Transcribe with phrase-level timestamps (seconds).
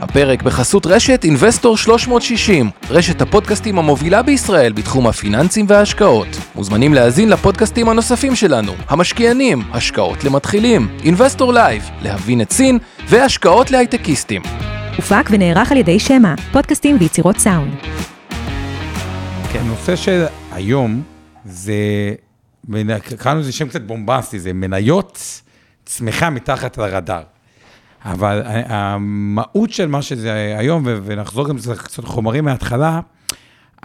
[0.00, 6.26] הפרק בחסות רשת Investor 360, רשת הפודקאסטים המובילה בישראל בתחום הפיננסים וההשקעות.
[6.54, 12.78] מוזמנים להאזין לפודקאסטים הנוספים שלנו, המשקיענים, השקעות למתחילים, Investor Live, להבין את סין
[13.08, 14.42] והשקעות להייטקיסטים.
[14.96, 17.74] הופק ונערך על ידי שמע, פודקאסטים ויצירות סאונד.
[19.52, 21.02] כן, הנושא של היום
[21.44, 21.74] זה,
[23.18, 25.40] קראנו לזה שם קצת בומבסטי, זה מניות
[25.84, 27.22] צמיחה מתחת לרדאר.
[28.04, 33.00] אבל המהות של מה שזה היום, ונחזור גם קצת חומרים מההתחלה,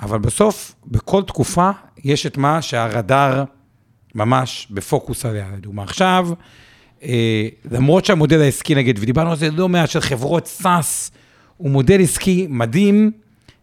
[0.01, 1.69] אבל בסוף, בכל תקופה,
[2.03, 3.43] יש את מה שהרדאר
[4.15, 5.47] ממש בפוקוס עליה.
[5.57, 6.29] לדוגמה, עכשיו,
[7.03, 11.11] אה, למרות שהמודל העסקי, נגיד, ודיברנו על זה לא מעט, של חברות סאס,
[11.57, 13.11] הוא מודל עסקי מדהים,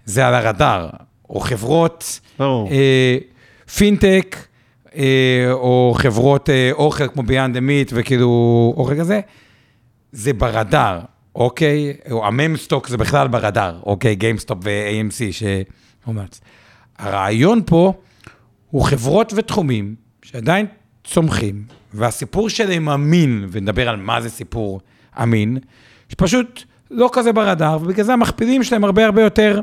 [0.04, 0.88] זה על הרדאר.
[1.32, 3.18] או חברות אה,
[3.76, 4.36] פינטק,
[4.96, 9.20] אה, או חברות אה, אוכל כמו Beyond Meat, וכאילו אוכל כזה,
[10.12, 11.00] זה ברדאר,
[11.34, 11.92] אוקיי?
[12.10, 14.14] או ה meme stock זה בכלל ברדאר, אוקיי?
[14.14, 16.40] GameStop ו-AMC שאומץ.
[16.98, 17.92] הרעיון פה
[18.70, 20.66] הוא חברות ותחומים שעדיין
[21.04, 24.80] צומחים, והסיפור שלהם אמין, ונדבר על מה זה סיפור
[25.22, 25.58] אמין,
[26.08, 29.60] שפשוט לא כזה ברדאר, ובגלל זה המכפילים שלהם הרבה הרבה יותר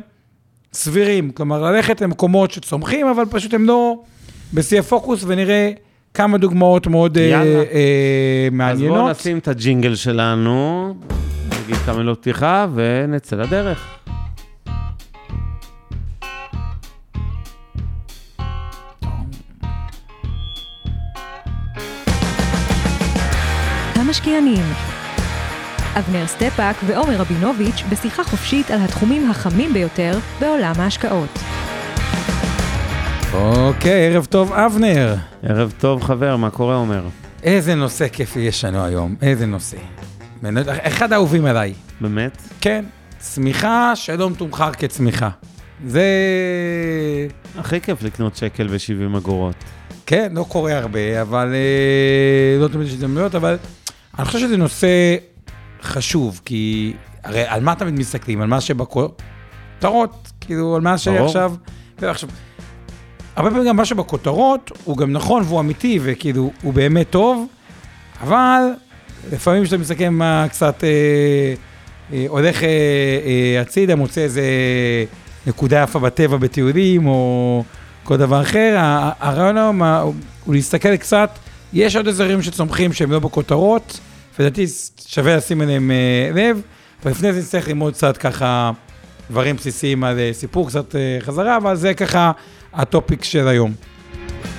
[0.73, 1.31] סבירים.
[1.31, 4.03] כלומר, ללכת למקומות שצומחים, אבל פשוט הם לא
[4.53, 5.71] בשיא הפוקוס, ונראה
[6.19, 8.97] כמה דוגמאות מאוד אה, אה, מעניינות.
[8.97, 10.93] אז בואו נשים את הג'ינגל שלנו,
[11.63, 13.97] נגיד כמה מילות פתיחה, ונצא לדרך.
[23.95, 24.65] המשקיענים
[25.99, 31.39] אבנר סטפאק ועומר רבינוביץ' בשיחה חופשית על התחומים החמים ביותר בעולם ההשקעות.
[33.33, 35.15] אוקיי, ערב טוב, אבנר.
[35.43, 37.03] ערב טוב, חבר, מה קורה, עומר?
[37.43, 39.77] איזה נושא כיפי יש לנו היום, איזה נושא.
[40.67, 41.73] אחד האהובים עליי.
[42.01, 42.41] באמת?
[42.61, 42.85] כן,
[43.17, 45.29] צמיחה שלא מתומחר כצמיחה.
[45.85, 46.03] זה...
[47.57, 49.55] הכי כיף לקנות שקל ו-70 אגורות.
[50.05, 51.53] כן, לא קורה הרבה, אבל...
[51.53, 53.57] אה, לא תמיד יש הזדמנויות, אבל
[54.19, 55.15] אני חושב שזה נושא
[55.81, 58.41] חשוב, כי הרי על מה תמיד מסתכלים?
[58.41, 61.53] על מה שבכותרות, כאילו, על מה שעכשיו...
[62.01, 62.29] עכשיו,
[63.39, 67.47] הרבה פעמים גם מה שבכותרות הוא גם נכון והוא אמיתי וכאילו הוא באמת טוב,
[68.21, 68.61] אבל
[69.31, 70.89] לפעמים כשאתה מסתכל מה קצת אה,
[72.13, 72.69] אה, הולך אה,
[73.25, 74.41] אה, הצידה, מוצא איזה
[75.47, 77.63] נקודה יפה בטבע בטיולים או
[78.03, 78.75] כל דבר אחר,
[79.19, 79.81] הרעיון היום
[80.45, 81.29] הוא להסתכל קצת,
[81.73, 83.99] יש עוד אזורים שצומחים שהם לא בכותרות,
[84.39, 84.65] ולדעתי
[85.07, 86.61] שווה לשים אליהם אה, לב,
[87.05, 88.71] ולפני זה נצטרך ללמוד קצת ככה
[89.29, 92.31] דברים בסיסיים על אה, סיפור, קצת אה, חזרה, אבל זה ככה
[92.73, 93.73] ה topic של היום.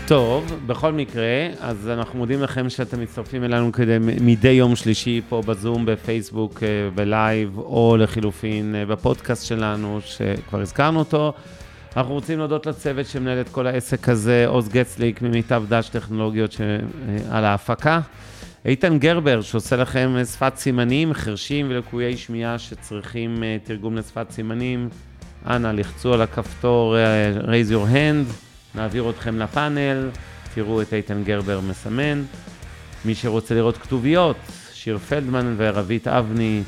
[0.06, 5.42] טוב, בכל מקרה, אז אנחנו מודים לכם שאתם מצטרפים אלינו כדי מדי יום שלישי פה
[5.46, 6.62] בזום, בפייסבוק,
[6.94, 11.32] ב live, או לחילופין בפודקאסט שלנו, שכבר הזכרנו אותו.
[11.96, 16.56] אנחנו רוצים להודות לצוות שמנהל את כל העסק הזה, עוז גצליק ממיטב דש טכנולוגיות
[17.30, 18.00] על ההפקה.
[18.64, 24.88] איתן גרבר, שעושה לכם שפת סימנים, חרשים ולקויי שמיעה שצריכים תרגום לשפת סימנים,
[25.46, 28.32] אנא, לחצו על הכפתור uh, raise your hand,
[28.74, 30.10] נעביר אתכם לפאנל,
[30.54, 32.22] תראו את איתן גרבר מסמן.
[33.04, 34.36] מי שרוצה לראות כתוביות,
[34.72, 36.62] שיר פלדמן ורבית אבני,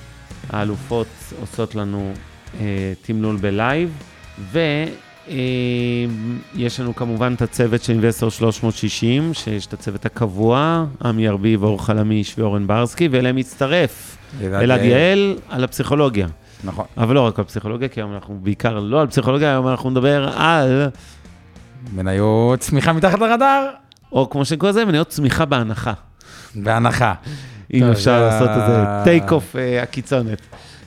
[0.50, 1.06] האלופות,
[1.40, 2.12] עושות לנו
[2.54, 2.58] אה,
[3.02, 3.90] תמלול ב live.
[4.38, 4.58] ו...
[5.28, 5.34] אה,
[6.78, 12.38] לנו כמובן את הצוות של Investor 360, שיש את הצוות הקבוע, עמי ארביב, אור חלמיש
[12.38, 16.26] ואורן ברסקי, ואליהם מצטרף אלעד יעל על הפסיכולוגיה.
[16.64, 16.84] נכון.
[16.96, 20.28] אבל לא רק על פסיכולוגיה, כי היום אנחנו בעיקר לא על פסיכולוגיה, היום אנחנו נדבר
[20.38, 20.88] על...
[21.94, 23.68] מניות צמיחה מתחת לרדאר.
[24.12, 25.92] או כמו שקורא לזה, מניות צמיחה בהנחה.
[26.54, 27.14] בהנחה.
[27.74, 30.38] אם אפשר לעשות איזה take off הקיצונת.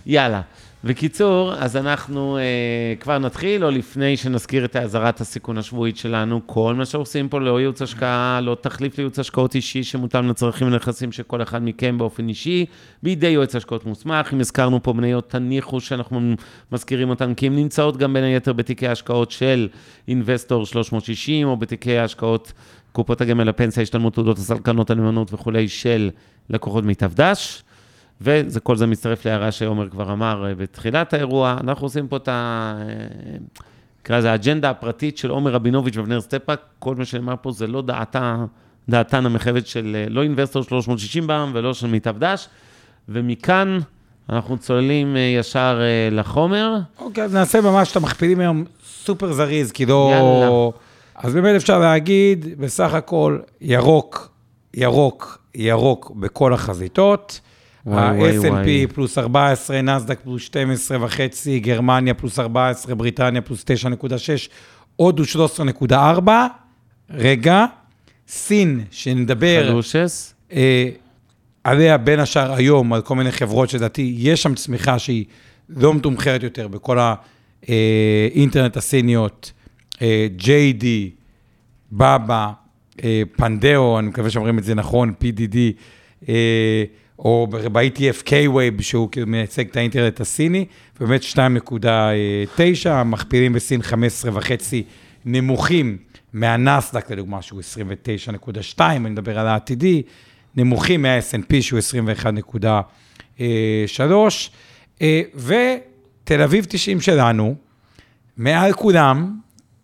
[0.05, 0.41] יאללה.
[0.85, 6.73] בקיצור, אז אנחנו אה, כבר נתחיל, או לפני שנזכיר את האזהרת הסיכון השבועית שלנו, כל
[6.77, 11.23] מה שעושים פה לא ייעוץ השקעה, לא תחליף לייעוץ השקעות אישי שמותאם לצרכים ונכסים של
[11.23, 12.65] כל אחד מכם באופן אישי,
[13.03, 14.33] בידי יועץ השקעות מוסמך.
[14.33, 16.33] אם הזכרנו פה מניות, תניחו שאנחנו
[16.71, 19.67] מזכירים אותן, כי הן נמצאות גם בין היתר בתיקי ההשקעות של
[20.07, 22.53] Investor 360, או בתיקי ההשקעות
[22.91, 26.09] קופות הגמל, הפנסיה, השתלמות תעודות הסל, קרנות הנאמנות וכולי, של
[26.49, 27.63] לקוחות מיטב דש.
[28.21, 31.57] וכל זה מצטרף להערה שעומר כבר אמר אה, בתחילת האירוע.
[31.59, 32.73] אנחנו עושים פה את ה...
[32.79, 33.37] אה,
[34.01, 36.61] נקרא לזה האג'נדה הפרטית של עומר רבינוביץ' ואבנר סטפאק.
[36.79, 38.45] כל מה שנאמר פה זה לא דעתה,
[38.89, 42.47] דעתן המחייבת של אה, לא Investor 360 בע"מ ולא של מיטב דש.
[43.09, 43.79] ומכאן
[44.29, 45.81] אנחנו צוללים ישר
[46.11, 46.77] לחומר.
[46.99, 50.11] אוקיי, אז נעשה ממש את המכפילים היום סופר זריז, כי לא...
[50.13, 50.69] יאללה.
[51.15, 54.29] אז באמת אפשר להגיד, בסך הכל, ירוק,
[54.73, 57.39] ירוק, ירוק בכל החזיתות.
[57.87, 58.93] ה-S&P.
[58.93, 64.49] פלוס 14, נסדק פלוס 12 וחצי, גרמניה פלוס 14, בריטניה פלוס 9.6,
[64.95, 65.23] הודו
[65.89, 66.29] 13.4.
[67.09, 67.65] רגע,
[68.27, 70.33] סין, שנדבר חלושס?
[70.51, 70.89] אה,
[71.63, 75.25] עליה בין השאר היום, על כל מיני חברות שלדעתי, יש שם צמיחה שהיא
[75.69, 76.97] לא מתומחרת יותר בכל
[77.67, 79.51] האינטרנט הסיניות,
[80.01, 80.85] אה, JD,
[81.91, 82.51] בבא,
[83.03, 85.57] אה, פנדאו, אני מקווה שאומרים את זה נכון, PDD,
[86.29, 86.83] אה,
[87.19, 90.65] או ב-ITF K-Wave, שהוא מייצג את האינטרנט הסיני,
[90.99, 91.37] באמת 2.9,
[92.89, 94.83] המכפילים בסין 15 וחצי
[95.25, 95.97] נמוכים
[96.33, 97.61] מהנסדק, לדוגמה, שהוא
[98.77, 100.01] 29.2, אני מדבר על העתידי,
[100.55, 101.79] נמוכים מה-S&P, שהוא
[103.39, 103.43] 21.3,
[105.01, 107.55] אה, ותל אביב 90 שלנו,
[108.37, 109.35] מעל כולם,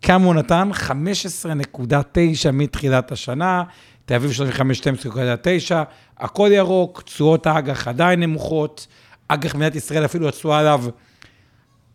[0.02, 0.70] כמה הוא נתן?
[0.72, 3.62] 15.9 מתחילת השנה,
[4.04, 5.74] תל אביב 35, 12.9,
[6.18, 8.86] הכל ירוק, תשואות האג"ח עדיין נמוכות,
[9.28, 10.84] אג"ח מדינת ישראל אפילו התשואה עליו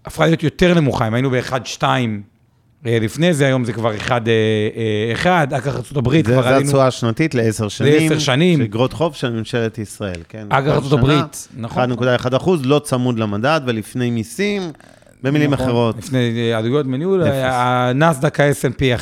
[0.05, 1.83] הפכה להיות יותר נמוכה, אם היינו ב-1.2
[2.85, 4.09] לפני זה, היום זה כבר 1.1,
[5.27, 6.65] אג"ח ארה"ב כבר עלינו...
[6.65, 7.93] התשואה השנתית לעשר שנים.
[7.93, 8.59] לעשר שנים.
[8.59, 10.47] של אגרות חוב של ממשלת ישראל, כן.
[10.49, 11.91] אג"ח הברית, נכון.
[11.91, 14.71] 1.1 אחוז, לא צמוד למדד ולפני מיסים,
[15.23, 15.97] במילים נכון, אחרות.
[15.97, 17.23] לפני אה, עלויות מניהול.
[17.27, 18.95] הנסדק ה-S&P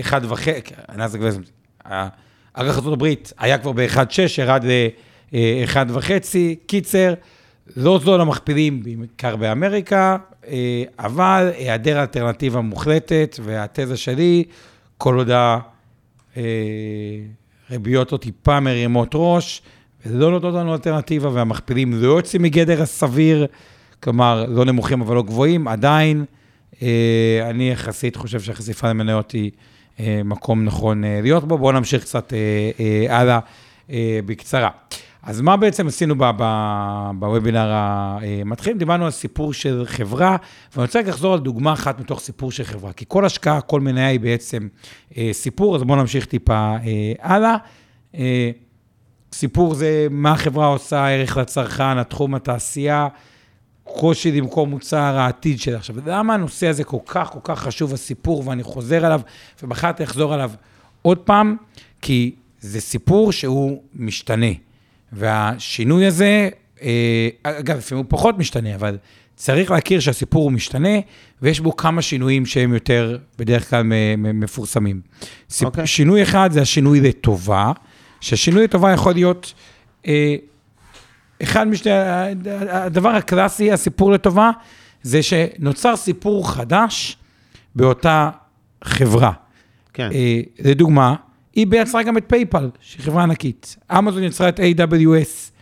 [0.00, 1.92] 1 וחצי, הנסדק ו-S&P,
[2.54, 3.06] אג"ח ארה"ב
[3.38, 7.14] היה כבר ב-1.6, ירד ל-1 וחצי, קיצר,
[7.76, 10.16] לא זול המכפילים, בעיקר באמריקה,
[10.48, 14.44] אה, אבל היעדר אלטרנטיבה מוחלטת, והתזה שלי,
[14.98, 15.30] כל עוד
[17.70, 19.62] הריביות לא טיפה מרימות ראש,
[20.06, 23.46] ולא נותנות לנו אלטרנטיבה, והמכפילים לא יוצאים מגדר הסביר,
[24.02, 26.24] כלומר, לא נמוכים אבל לא גבוהים, עדיין,
[26.82, 29.71] אה, אני יחסית חושב שהחשיפה למניות היא אה,
[30.24, 31.58] מקום נכון אה, להיות בו.
[31.58, 32.38] בואו נמשיך קצת אה,
[32.80, 33.38] אה, הלאה
[33.90, 34.70] אה, בקצרה.
[35.22, 36.14] אז מה בעצם עשינו
[37.18, 38.78] בוובינר המתחיל?
[38.78, 40.36] דיברנו על סיפור של חברה,
[40.72, 44.06] ואני רוצה לחזור על דוגמה אחת מתוך סיפור של חברה, כי כל השקעה, כל מניה
[44.06, 44.68] היא בעצם
[45.16, 47.56] אה, סיפור, אז בואו נמשיך טיפה אה, הלאה.
[48.14, 48.50] אה,
[49.32, 53.08] סיפור זה מה החברה עושה, ערך לצרכן, התחום, התעשייה,
[53.96, 55.76] קושי למכור מוצר, העתיד שלה.
[55.76, 59.20] עכשיו, למה הנושא הזה כל כך כל כך חשוב, הסיפור, ואני חוזר עליו,
[59.62, 60.50] ובחרתי לחזור עליו
[61.02, 61.56] עוד פעם,
[62.02, 64.46] כי זה סיפור שהוא משתנה.
[65.12, 66.48] והשינוי הזה,
[66.82, 68.98] אה, אגב, לפעמים הוא פחות משתנה, אבל
[69.36, 70.98] צריך להכיר שהסיפור הוא משתנה,
[71.42, 73.82] ויש בו כמה שינויים שהם יותר בדרך כלל
[74.16, 75.00] מפורסמים.
[75.50, 75.66] סיפ...
[75.66, 75.86] אוקיי.
[75.86, 77.72] שינוי אחד זה השינוי לטובה,
[78.20, 79.54] שהשינוי לטובה יכול להיות
[80.06, 80.34] אה,
[81.42, 81.90] אחד משני,
[82.70, 84.50] הדבר הקלאסי, הסיפור לטובה,
[85.02, 87.16] זה שנוצר סיפור חדש
[87.74, 88.30] באותה
[88.84, 89.32] חברה.
[89.92, 90.08] כן.
[90.12, 91.14] אה, לדוגמה,
[91.54, 93.76] היא יצרה גם את PayPal, שהיא חברה ענקית.
[93.98, 95.52] אמזון יצרה את AWS.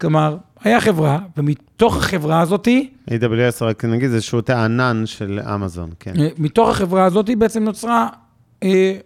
[0.00, 6.12] כלומר, היה חברה, ומתוך החברה הזאתי, AWS, רק נגיד, זה שירותי הענן של אמזון, כן.
[6.20, 8.08] אה, מתוך החברה הזאת בעצם נוצרה
[8.62, 8.96] אה,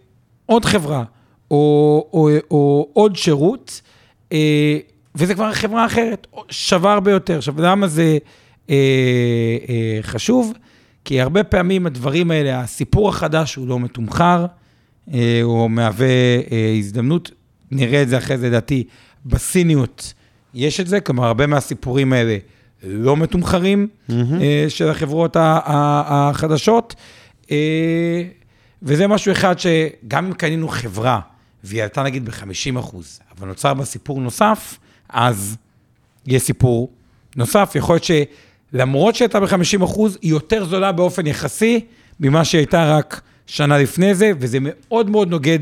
[0.45, 1.03] עוד חברה,
[1.51, 3.81] או, או, או עוד שירות,
[4.31, 4.77] אה,
[5.15, 7.37] וזה כבר חברה אחרת, שווה הרבה יותר.
[7.37, 8.17] עכשיו, למה זה
[8.69, 8.75] אה,
[9.69, 10.53] אה, חשוב?
[11.05, 14.45] כי הרבה פעמים הדברים האלה, הסיפור החדש הוא לא מתומחר,
[15.13, 16.07] אה, הוא מהווה
[16.51, 17.31] אה, הזדמנות,
[17.71, 18.83] נראה את זה אחרי זה, לדעתי,
[19.25, 20.13] בסיניות
[20.53, 22.37] יש את זה, כלומר, הרבה מהסיפורים האלה
[22.83, 26.95] לא מתומחרים, אה, של החברות החדשות.
[27.51, 28.23] אה,
[28.83, 31.19] וזה משהו אחד שגם אם קנינו חברה,
[31.63, 34.79] והיא עלתה נגיד ב-50 אחוז, אבל נוצר בה סיפור נוסף,
[35.15, 35.57] אז
[36.27, 36.89] יש סיפור
[37.35, 37.71] נוסף.
[37.75, 38.03] יכול להיות
[38.73, 41.85] שלמרות שהייתה ב-50 אחוז, היא יותר זולה באופן יחסי
[42.19, 45.59] ממה שהייתה רק שנה לפני זה, וזה מאוד מאוד נוגד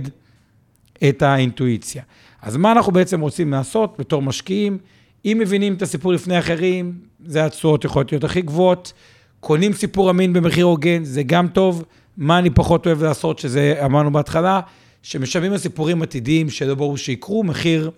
[1.10, 2.04] את האינטואיציה.
[2.42, 4.78] אז מה אנחנו בעצם רוצים לעשות בתור משקיעים?
[5.26, 6.94] אם מבינים את הסיפור לפני אחרים,
[7.26, 8.94] זה התשואות יכולות להיות הכי גבוהות.
[9.40, 11.84] קונים סיפור אמין במחיר הוגן, זה גם טוב.
[12.18, 14.60] מה אני פחות אוהב לעשות, שזה אמרנו בהתחלה,
[15.04, 17.92] שמשלמים על סיפורים עתידיים שלא ברור שיקרו, מחיר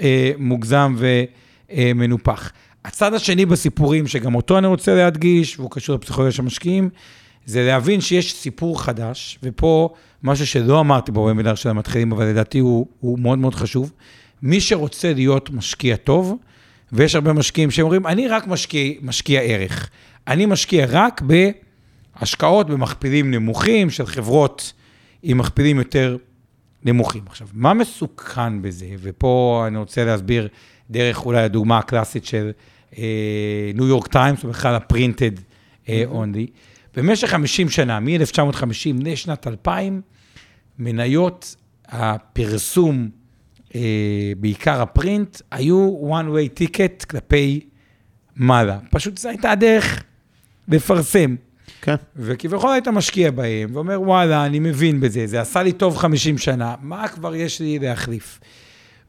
[0.00, 2.52] אה, מוגזם ומנופח.
[2.84, 6.90] הצד השני בסיפורים, שגם אותו אני רוצה להדגיש, והוא קשור לפסיכולוגיה של משקיעים,
[7.46, 12.86] זה להבין שיש סיפור חדש, ופה משהו שלא אמרתי בוובינר של המתחילים, אבל לדעתי הוא,
[13.00, 13.92] הוא מאוד מאוד חשוב.
[14.42, 16.36] מי שרוצה להיות משקיע טוב,
[16.92, 19.90] ויש הרבה משקיעים שאומרים, אני רק משקיע, משקיע ערך.
[20.26, 21.22] אני משקיע רק
[22.20, 24.72] בהשקעות במכפילים נמוכים של חברות
[25.22, 26.16] עם מכפילים יותר
[26.84, 27.22] נמוכים.
[27.26, 28.86] עכשיו, מה מסוכן בזה?
[28.98, 30.48] ופה אני רוצה להסביר
[30.90, 32.50] דרך אולי הדוגמה הקלאסית של
[33.74, 35.30] ניו יורק טיימס, או בכלל הפרינטד
[36.04, 36.46] אונלי.
[36.96, 40.00] במשך 50 שנה, מ-1950 לשנת 2000,
[40.78, 41.56] מניות
[41.88, 43.08] הפרסום
[43.74, 47.60] אה, בעיקר הפרינט, היו one way ticket כלפי
[48.36, 48.78] מעלה.
[48.90, 50.02] פשוט זו הייתה הדרך
[50.68, 51.36] לפרסם.
[51.82, 51.94] כן.
[52.16, 56.74] וכביכול היית משקיע בהם, ואומר, וואלה, אני מבין בזה, זה עשה לי טוב 50 שנה,
[56.82, 58.40] מה כבר יש לי להחליף?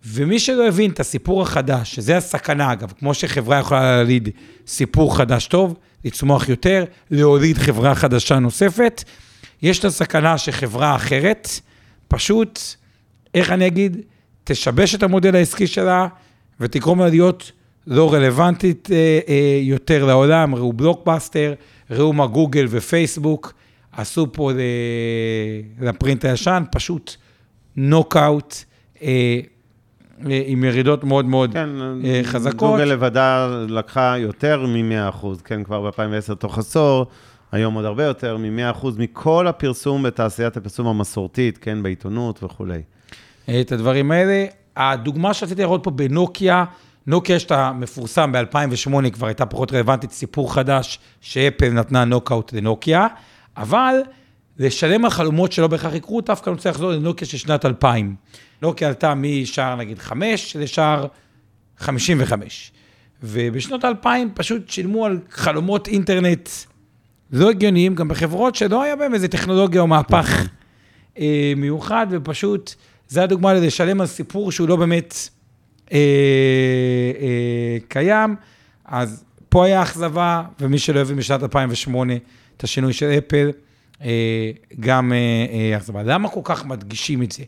[0.06, 4.30] ומי שלא הבין את הסיפור החדש, שזה הסכנה, אגב, כמו שחברה יכולה להוליד
[4.68, 9.04] סיפור חדש טוב, לצמוח יותר, להוליד חברה חדשה נוספת,
[9.62, 11.50] יש את הסכנה שחברה אחרת,
[12.08, 12.60] פשוט,
[13.34, 13.98] איך אני אגיד,
[14.44, 16.08] תשבש את המודל העסקי שלה
[16.60, 17.52] ותגרום לה להיות
[17.88, 21.54] לא רלוונטית אה, אה, יותר לעולם, ראו בלוקבאסטר,
[21.92, 23.54] ראו מה גוגל ופייסבוק
[23.92, 24.52] עשו פה
[25.82, 27.16] לפרינט הישן, פשוט
[27.76, 28.56] נוקאוט.
[29.02, 29.40] אה,
[30.30, 31.70] אה, עם ירידות מאוד מאוד כן,
[32.06, 32.72] אה, חזקות.
[32.72, 37.06] גוגל לבדה לקחה יותר מ-100%, כן, כבר ב-2010 תוך עשור,
[37.52, 42.82] היום עוד הרבה יותר מ-100% מכל הפרסום בתעשיית הפרסום המסורתית, כן, בעיתונות וכולי.
[43.62, 44.46] את הדברים האלה.
[44.78, 46.66] הדוגמה שרציתי לראות פה בנוקיה,
[47.10, 53.08] נוקיה יש את המפורסם ב-2008, כבר הייתה פחות רלוונטית, סיפור חדש שאפל נתנה נוקאוט לנוקיה,
[53.58, 53.96] אבל
[54.60, 58.16] לשלם על חלומות שלא בהכרח יקרו, דווקא אני רוצה לחזור לנוקיה של שנת 2000.
[58.62, 61.08] נוקיה עלתה משער נגיד 5 לשער
[61.78, 62.72] 55.
[63.24, 66.50] ובשנות 2000 פשוט שילמו על חלומות אינטרנט
[67.32, 70.48] לא הגיוניים, גם בחברות שלא היה בהן איזה טכנולוגיה או מהפך
[71.20, 72.76] אה, מיוחד, ופשוט,
[73.08, 75.30] זה הדוגמה לשלם על סיפור שהוא לא באמת
[77.88, 78.36] קיים.
[78.86, 82.14] אז פה היה אכזבה, ומי שלא הבין בשנת 2008
[82.58, 83.52] את השינוי של אפל,
[84.02, 86.04] אה, גם אה, אכזבה.
[86.04, 87.44] למה כל כך מדגישים את זה?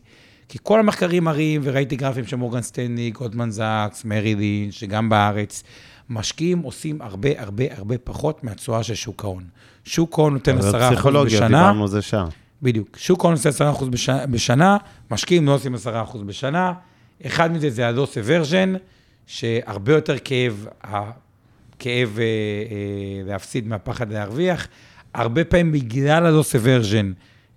[0.48, 5.62] כי כל המחקרים מראים, וראיתי גרפים של מורגן סטנלי, גודמן זאקס, מרי לין, שגם בארץ,
[6.10, 9.44] משקיעים עושים הרבה הרבה הרבה פחות מהתשואה של שוק ההון.
[9.84, 10.90] שוק ההון נותן 10% בשנה.
[10.90, 12.26] פסיכולוגיה, דיברנו על זה שעה.
[12.62, 12.96] בדיוק.
[12.96, 14.76] שוק ההון נותן 10% בשנה, בשנה,
[15.10, 15.78] משקיעים לא עושים 10%
[16.26, 16.72] בשנה.
[17.26, 18.78] אחד מזה זה ה-loss aversion,
[19.26, 24.68] שהרבה יותר כאב, הכאב אה, אה, להפסיד מהפחד להרוויח.
[25.14, 27.06] הרבה פעמים בגלל ה-loss aversion,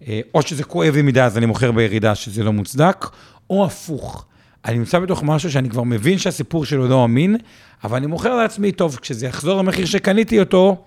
[0.07, 3.05] אה, או שזה כואב לי מדי, אז אני מוכר בירידה שזה לא מוצדק,
[3.49, 4.25] או הפוך.
[4.65, 7.37] אני נמצא בתוך משהו שאני כבר מבין שהסיפור שלו לא אמין,
[7.83, 10.83] אבל אני מוכר לעצמי, טוב, כשזה יחזור למחיר שקניתי אותו,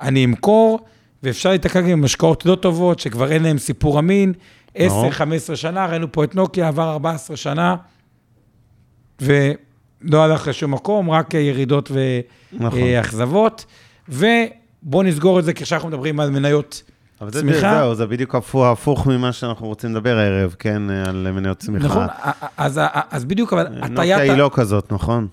[0.00, 0.80] אני אמכור,
[1.22, 4.32] ואפשר להתקע גם עם השקעות לא טובות, שכבר אין להם סיפור אמין.
[4.76, 4.78] 10-15
[5.54, 7.76] שנה, ראינו פה את נוקיה, עבר 14 שנה,
[9.20, 11.90] ולא הלך לשום מקום, רק ירידות
[12.52, 13.66] ואכזבות.
[14.08, 14.28] נכון.
[14.82, 16.82] ובואו נסגור את זה כשאנחנו מדברים על מניות
[17.20, 17.78] אבל זה, צמיחה.
[17.78, 21.86] זהו, זה בדיוק הפוך, הפוך ממה שאנחנו רוצים לדבר הערב, כן, על מניות צמיחה.
[21.86, 22.06] נכון,
[22.56, 22.80] אז,
[23.10, 23.90] אז בדיוק, אבל הטיית...
[23.90, 25.28] נוקיה היא לא כזאת, נכון?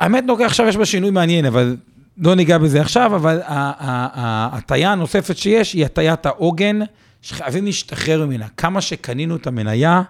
[0.00, 1.76] האמת, נוקיה עכשיו יש בה שינוי מעניין, אבל
[2.18, 6.78] לא ניגע בזה עכשיו, אבל ההטייה הנוספת שיש היא הטיית העוגן,
[7.22, 8.46] שחייבים להשתחרר ממנה.
[8.56, 10.02] כמה שקנינו את המניה,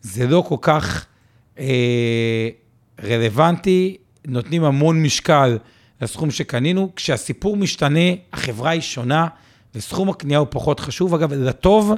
[0.00, 1.15] זה לא כל כך אה,
[3.02, 3.96] רלוונטי,
[4.26, 5.58] נותנים המון משקל
[6.00, 6.92] לסכום שקנינו.
[6.96, 9.26] כשהסיפור משתנה, החברה היא שונה.
[9.74, 11.92] וסכום הקנייה הוא פחות חשוב, אגב, לטוב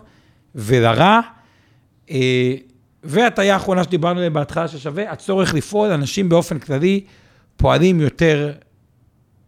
[0.54, 1.20] ולרע.
[2.10, 2.54] אה,
[3.04, 7.04] והטעיה האחרונה שדיברנו עליה בהתחלה ששווה, הצורך לפעול, אנשים באופן כללי
[7.56, 8.52] פועלים יותר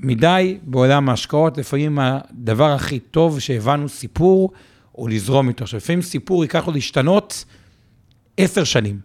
[0.00, 4.52] מדי בעולם ההשקעות, לפעמים הדבר הכי טוב שהבנו סיפור,
[4.98, 5.64] או לזרום איתו.
[5.64, 7.44] עכשיו, לפעמים סיפור ייקח לו להשתנות
[8.36, 9.00] עשר שנים,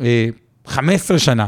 [0.00, 0.26] אה,
[0.66, 1.46] חמש עשרה שנה,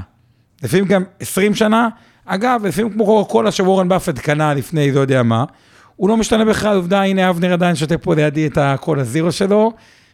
[0.62, 1.88] לפעמים גם עשרים שנה.
[2.25, 5.44] אגב, לפעמים כמו קוקה קולה שוורן באפט קנה לפני לא יודע מה,
[5.96, 9.72] הוא לא משתנה בכלל, עובדה, הנה אבנר עדיין שותה פה לידי את הקול הזירו שלו,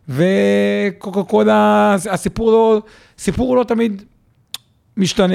[0.09, 2.83] וקוקה קולה, הסיפור לא,
[3.19, 4.03] סיפור לא תמיד
[4.97, 5.35] משתנה.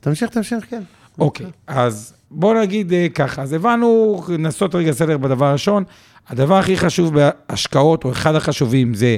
[0.00, 0.82] תמשיך, תמשיך, כן.
[1.18, 5.84] אוקיי, אז בואו נגיד אה, ככה, אז הבנו, נעשות רגע סדר בדבר הראשון.
[6.28, 9.16] הדבר הכי חשוב בהשקעות, או אחד החשובים, זה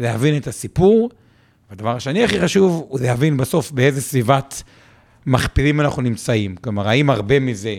[0.00, 1.10] להבין את הסיפור.
[1.70, 4.62] והדבר השני הכי חשוב, הוא להבין בסוף באיזה סביבת
[5.26, 6.56] מכפילים אנחנו נמצאים.
[6.56, 7.74] כלומר, האם הרבה מזה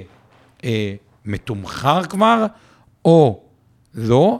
[0.63, 2.45] אה, מתומחר כבר,
[3.05, 3.43] או
[3.95, 4.39] לא.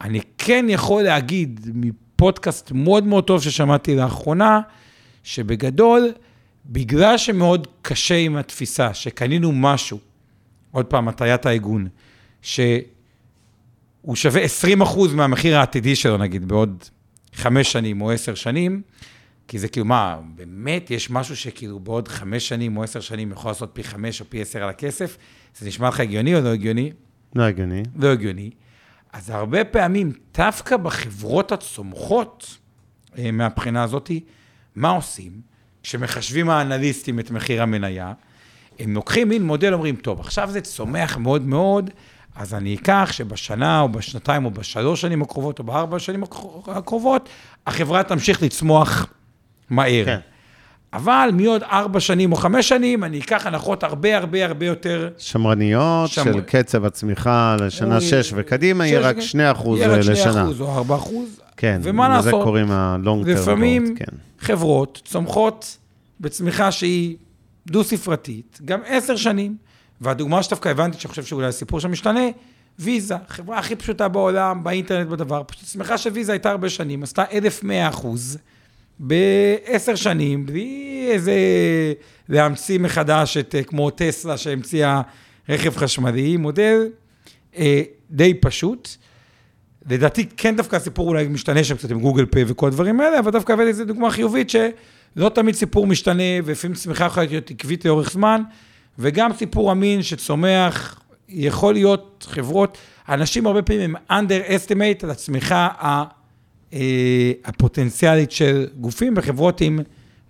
[0.00, 4.60] אני כן יכול להגיד מפודקאסט מאוד מאוד טוב ששמעתי לאחרונה,
[5.22, 6.12] שבגדול,
[6.66, 9.98] בגלל שמאוד קשה עם התפיסה שקנינו משהו,
[10.70, 11.88] עוד פעם, הטיית העיגון,
[12.42, 12.80] שהוא
[14.14, 14.42] שווה
[14.80, 16.84] 20% מהמחיר העתידי שלו, נגיד, בעוד
[17.38, 18.82] חמש שנים או עשר שנים,
[19.48, 23.50] כי זה כאילו, מה, באמת יש משהו שכאילו בעוד חמש שנים או עשר שנים יכול
[23.50, 25.16] לעשות פי חמש או פי עשר על הכסף?
[25.58, 26.92] זה נשמע לך הגיוני או לא הגיוני?
[27.34, 27.82] לא הגיוני.
[27.96, 28.50] לא הגיוני.
[29.12, 32.56] אז הרבה פעמים, דווקא בחברות הצומחות,
[33.18, 34.10] אה, מהבחינה הזאת,
[34.76, 35.32] מה עושים?
[35.82, 38.12] כשמחשבים האנליסטים את מחיר המניה,
[38.78, 41.90] הם לוקחים מין מודל, אומרים, טוב, עכשיו זה צומח מאוד מאוד,
[42.38, 46.22] אז אני אקח שבשנה או בשנתיים או בשלוש שנים הקרובות או בארבע השנים
[46.66, 47.28] הקרובות,
[47.66, 49.06] החברה תמשיך לצמוח
[49.70, 50.04] מהר.
[50.04, 50.18] כן.
[50.92, 55.08] אבל מעוד ארבע שנים או חמש שנים, אני אקח הנחות הרבה הרבה הרבה יותר...
[55.18, 59.88] שמרניות שמר- של קצב הצמיחה לשנה הוא- 6 וקדימה, יהיה שש- רק 2 אחוז יהיה
[59.90, 60.42] רק שני לשנה.
[60.44, 61.40] אחוז או ארבע אחוז.
[61.56, 62.44] כן, ומה לזה לעשות?
[62.44, 64.04] קוראים ה-long term לפעמים כן.
[64.40, 65.76] חברות צומחות
[66.20, 67.16] בצמיחה שהיא
[67.66, 69.56] דו-ספרתית, גם עשר שנים.
[70.00, 72.24] והדוגמה שדווקא הבנתי, שאני חושב שאולי הסיפור שם משתנה,
[72.78, 77.24] ויזה, חברה הכי פשוטה בעולם, באינטרנט, בדבר, פשוט צמיחה של ויזה הייתה הרבה שנים, עשתה
[77.32, 78.38] 1,100 אחוז
[78.98, 81.34] בעשר שנים, בלי איזה
[82.28, 85.02] להמציא מחדש את, אה, כמו טסלה שהמציאה
[85.48, 86.88] רכב חשמלי, מודל
[87.56, 88.88] אה, די פשוט.
[89.90, 93.30] לדעתי, כן דווקא הסיפור אולי משתנה שם קצת עם גוגל פיי וכל הדברים האלה, אבל
[93.30, 98.12] דווקא הבאתי איזה דוגמה חיובית שלא תמיד סיפור משתנה, ולפעמים צמיחה יכולה להיות עקבית לאורך
[98.12, 98.42] זמן,
[98.98, 102.78] וגם סיפור אמין שצומח, יכול להיות חברות,
[103.08, 105.68] אנשים הרבה פעמים הם underestimate על הצמיחה
[106.72, 109.80] אה, הפוטנציאלית של גופים וחברות עם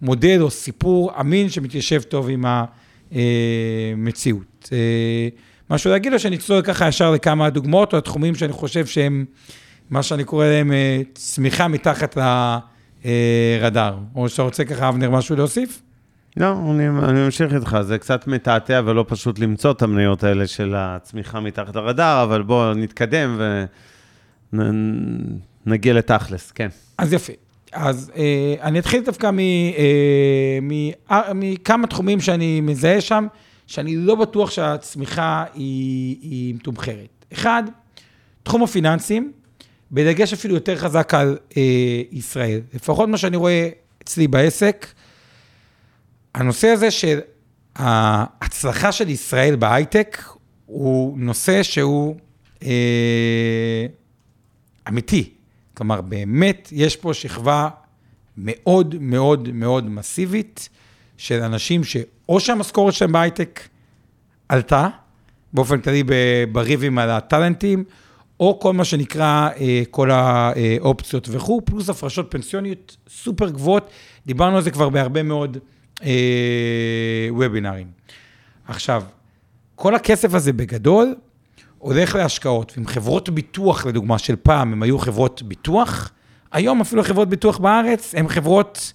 [0.02, 2.44] מודל או סיפור אמין שמתיישב טוב עם
[3.12, 4.68] המציאות.
[4.72, 5.28] אה,
[5.70, 9.24] משהו להגיד או שנצלול ככה ישר לכמה דוגמאות או התחומים שאני חושב שהם,
[9.90, 12.18] מה שאני קורא להם, אה, צמיחה מתחת
[13.04, 13.98] לרדאר.
[14.14, 15.82] או שאתה רוצה ככה, אבנר, משהו להוסיף?
[16.36, 20.74] לא, אני, אני ממשיך איתך, זה קצת מתעתע ולא פשוט למצוא את המניות האלה של
[20.76, 23.40] הצמיחה מתחת לרדאר, אבל בואו נתקדם
[24.52, 26.68] ונגיע לתכלס, כן.
[26.98, 27.32] אז יפה.
[27.72, 30.70] אז אה, אני אתחיל דווקא מ, אה, מ,
[31.10, 33.26] אה, מכמה תחומים שאני מזהה שם,
[33.66, 37.24] שאני לא בטוח שהצמיחה היא, היא מתומחרת.
[37.32, 37.62] אחד,
[38.42, 39.32] תחום הפיננסים,
[39.92, 42.60] בדגש אפילו יותר חזק על אה, ישראל.
[42.74, 43.68] לפחות מה שאני רואה
[44.02, 44.86] אצלי בעסק,
[46.38, 47.18] הנושא הזה של
[47.76, 50.22] ההצלחה של ישראל בהייטק,
[50.66, 52.16] הוא נושא שהוא
[52.62, 53.86] אה,
[54.88, 55.30] אמיתי.
[55.74, 57.68] כלומר, באמת יש פה שכבה
[58.36, 60.68] מאוד מאוד מאוד מסיבית
[61.16, 63.68] של אנשים שאו שהמשכורת שלהם בהייטק
[64.48, 64.88] עלתה,
[65.52, 66.02] באופן כללי
[66.52, 67.84] בריבים על הטאלנטים,
[68.40, 73.90] או כל מה שנקרא אה, כל האופציות וכו', פלוס הפרשות פנסיוניות סופר גבוהות.
[74.26, 75.58] דיברנו על זה כבר בהרבה מאוד
[77.30, 77.86] וובינארים.
[78.68, 79.02] עכשיו,
[79.74, 81.14] כל הכסף הזה בגדול
[81.78, 86.10] הולך להשקעות, ועם חברות ביטוח, לדוגמה, של פעם, הם היו חברות ביטוח,
[86.52, 88.92] היום אפילו חברות ביטוח בארץ, הן חברות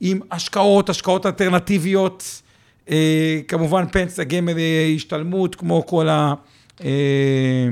[0.00, 2.42] עם השקעות, השקעות אלטרנטיביות,
[2.90, 6.34] אה, כמובן פנסיה, גמל, אה, השתלמות, כמו כל ה...
[6.84, 7.68] אה,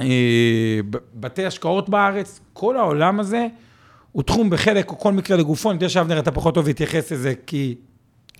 [0.00, 0.80] אה,
[1.14, 3.46] בתי השקעות בארץ, כל העולם הזה
[4.12, 7.34] הוא תחום בחלק או כל מקרה לגופו, אני יודע שאבנר אתה פחות טוב להתייחס לזה,
[7.46, 7.74] כי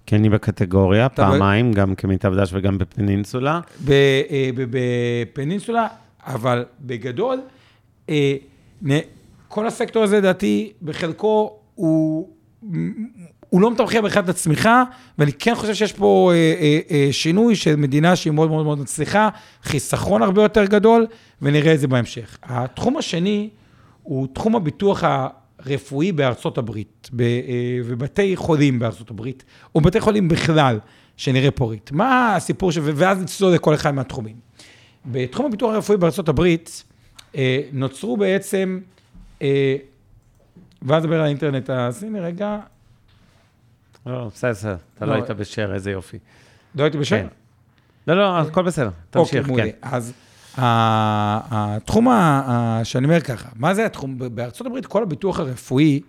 [0.06, 3.60] כי אני בקטגוריה, אתה ב- פעמיים, גם כמיטב דש וגם בפנינסולה.
[3.88, 5.86] אה, בפנינסולה,
[6.26, 7.40] אבל בגדול,
[8.08, 8.36] אה,
[9.48, 12.28] כל הסקטור הזה, לדעתי, בחלקו הוא...
[13.50, 14.84] הוא לא מתמחר בכלל את הצמיחה,
[15.18, 18.78] ואני כן חושב שיש פה אה, אה, אה, שינוי של מדינה שהיא מאוד מאוד מאוד
[18.78, 19.28] מצליחה,
[19.62, 21.06] חיסכון הרבה יותר גדול,
[21.42, 22.38] ונראה את זה בהמשך.
[22.42, 23.48] התחום השני
[24.02, 25.04] הוא תחום הביטוח
[25.70, 27.28] הרפואי בארצות הברית, ב, אה,
[27.84, 30.78] ובתי חולים בארצות הברית, או בתי חולים בכלל,
[31.16, 31.90] שנראה פה ריט.
[31.90, 32.78] מה הסיפור, ש...
[32.82, 34.36] ואז נצלול לכל אחד מהתחומים.
[35.06, 36.84] בתחום הביטוח הרפואי בארצות הברית,
[37.36, 38.80] אה, נוצרו בעצם,
[39.42, 39.76] אה,
[40.82, 42.58] ואז נדבר על האינטרנט, אז הנה רגע,
[44.06, 45.12] לא, בסדר, בסדר, אתה לא.
[45.12, 46.18] לא היית בשאר, איזה יופי.
[46.74, 47.16] לא הייתי בשם?
[47.16, 47.26] כן.
[48.06, 49.72] לא, לא, הכל בסדר, תמשיך, אוקיי, מעולה.
[49.72, 49.78] כן.
[49.82, 50.12] אז
[50.56, 52.08] התחום
[52.84, 54.18] שאני אומר ככה, מה זה התחום?
[54.18, 56.00] בארצות הברית כל הביטוח הרפואי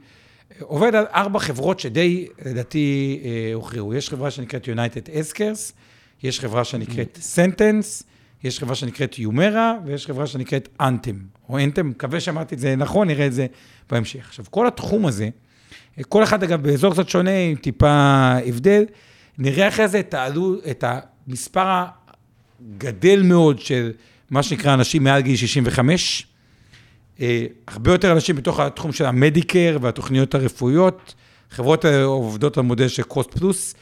[0.52, 3.93] אה, עובד על ארבע חברות שדי, לדעתי, אה, הוכרעו.
[3.93, 5.73] יש חברה שנקראת United Askers,
[6.23, 8.04] יש חברה שנקראת Sentence,
[8.43, 11.15] יש חברה שנקראת יומרה, ויש חברה שנקראת אנטם,
[11.49, 13.47] או אנטם, מקווה שאמרתי את זה נכון, נראה את זה
[13.89, 14.28] בהמשך.
[14.28, 15.30] עכשיו, כל התחום הזה,
[15.97, 17.89] אה, כל אחד אגב באזור קצת שונה, עם טיפה
[18.45, 18.86] הבדל,
[19.38, 21.84] נראה אחרי זה את, העלו, את המספר
[22.75, 23.91] הגדל מאוד של
[24.31, 26.27] מה שנקרא אנשים מעל גיל 65,
[27.21, 31.15] אה, הרבה יותר אנשים בתוך התחום של המדיקר והתוכניות הרפואיות,
[31.49, 33.75] חברות עובדות על מודל של קוסט פלוס,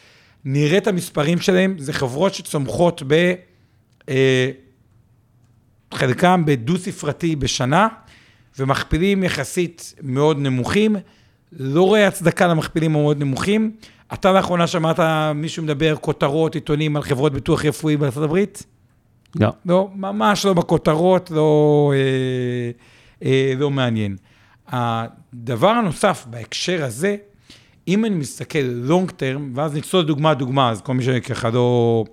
[0.46, 3.34] נראה את המספרים שלהם, זה חברות שצומחות ב...
[4.10, 4.52] אה,
[5.94, 7.88] חלקם בדו-ספרתי בשנה,
[8.60, 10.96] ומכפילים יחסית מאוד נמוכים.
[11.52, 13.72] לא רואה הצדקה למכפילים המאוד נמוכים.
[14.14, 15.00] אתה לאחרונה שמעת
[15.36, 18.64] מישהו מדבר כותרות, עיתונים על חברות ביטוח רפואי בארצות הברית?
[19.36, 19.50] לא.
[19.66, 22.72] לא, ממש לא בכותרות, לא, אה,
[23.28, 24.16] אה, לא מעניין.
[24.68, 27.16] הדבר הנוסף בהקשר הזה,
[27.88, 32.04] אם אני מסתכל לונג טרם, ואז נצלול דוגמה דוגמה, אז כל מי שככה לא...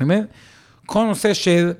[0.00, 0.20] אומר,
[0.86, 1.72] כל הנושא של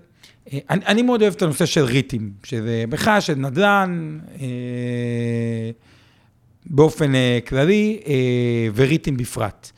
[0.52, 5.70] אה, אני, אני מאוד אוהב את הנושא של ריטים, שזה בכלל של נדל"ן, אה,
[6.66, 9.70] באופן אה, כללי, אה, וריטים בפרט.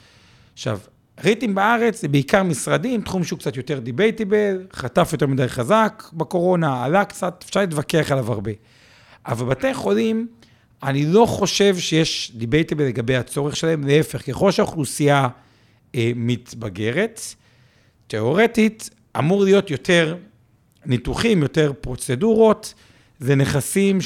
[0.53, 0.79] עכשיו,
[1.25, 6.85] ריטים בארץ זה בעיקר משרדים, תחום שהוא קצת יותר דיבייטיבל, חטף יותר מדי חזק בקורונה,
[6.85, 8.53] עלה קצת, אפשר להתווכח עליו הרבה.
[9.27, 10.29] אבל בתי חולים,
[10.83, 15.29] אני לא חושב שיש דיבייטיבל לגבי הצורך שלהם, להפך, ככל שהאוכלוסייה
[15.95, 17.21] אה, מתבגרת,
[18.07, 20.17] תיאורטית, אמור להיות יותר
[20.87, 22.75] ניתוחים, יותר פרוצדורות,
[23.21, 24.01] זה נכסים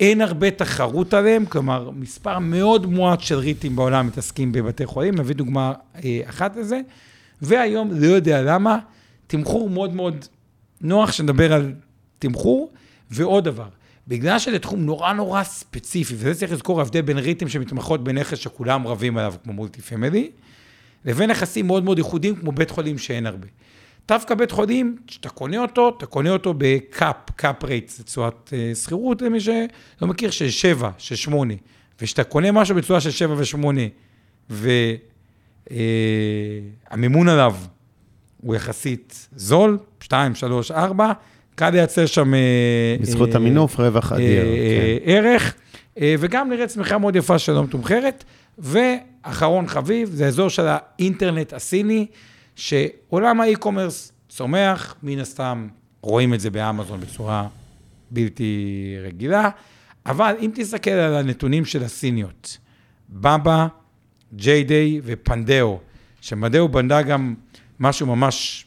[0.00, 5.34] שאין הרבה תחרות עליהם, כלומר, מספר מאוד מועט של ריטים בעולם מתעסקים בבתי חולים, נביא
[5.34, 5.72] דוגמה
[6.04, 6.80] אה, אחת לזה,
[7.42, 8.78] והיום, לא יודע למה,
[9.26, 10.24] תמחור מאוד מאוד
[10.80, 11.74] נוח שנדבר על
[12.18, 12.72] תמחור,
[13.10, 13.68] ועוד דבר,
[14.08, 18.86] בגלל שזה תחום נורא נורא ספציפי, וזה צריך לזכור ההבדל בין ריטים שמתמחות בנכס שכולם
[18.86, 20.30] רבים עליו, כמו multi family,
[21.04, 23.46] לבין נכסים מאוד מאוד ייחודיים, כמו בית חולים שאין הרבה.
[24.08, 28.52] דווקא בית חולים, כשאתה קונה אותו, אתה קונה אותו ב cap, cap rate, זה תשואת
[28.52, 29.62] אה, שכירות למי שלא
[30.02, 31.54] מכיר, של 7, של 8.
[32.00, 34.60] וכשאתה קונה משהו בצורה של 7 ו-8,
[36.90, 37.54] והמימון עליו
[38.40, 41.12] הוא יחסית זול, 2, 3, 4,
[41.54, 42.34] קל לייצר שם...
[42.34, 44.44] אה, בזכות אה, המינוף, רווח אדיר.
[44.44, 45.10] אה, כן.
[45.10, 45.54] ערך,
[46.00, 48.24] אה, וגם נראה צמיחה מאוד יפה שלא מתומחרת.
[48.58, 52.06] ואחרון חביב, זה האזור של האינטרנט הסיני,
[52.60, 55.68] שעולם האי-קומרס צומח, מן הסתם
[56.02, 57.48] רואים את זה באמזון בצורה
[58.10, 59.50] בלתי רגילה,
[60.06, 62.58] אבל אם תסתכל על הנתונים של הסיניות,
[63.10, 63.66] בבא,
[64.34, 65.78] ג'יי דיי ופנדאו,
[66.20, 67.34] שמדאו בנדה גם
[67.80, 68.66] משהו ממש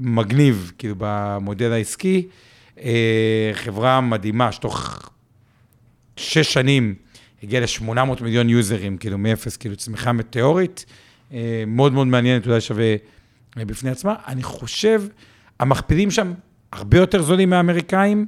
[0.00, 2.28] מגניב, כאילו, במודל העסקי,
[2.80, 5.10] אה, חברה מדהימה, שתוך
[6.16, 6.94] שש שנים
[7.42, 10.84] הגיעה ל-800 מיליון יוזרים, כאילו, מאפס, כאילו, צמיחה מטאורית,
[11.32, 12.96] אה, מאוד מאוד מעניינת, אולי שווה
[13.64, 14.14] בפני עצמה.
[14.26, 15.02] אני חושב,
[15.60, 16.32] המכפילים שם
[16.72, 18.26] הרבה יותר זולים מהאמריקאים,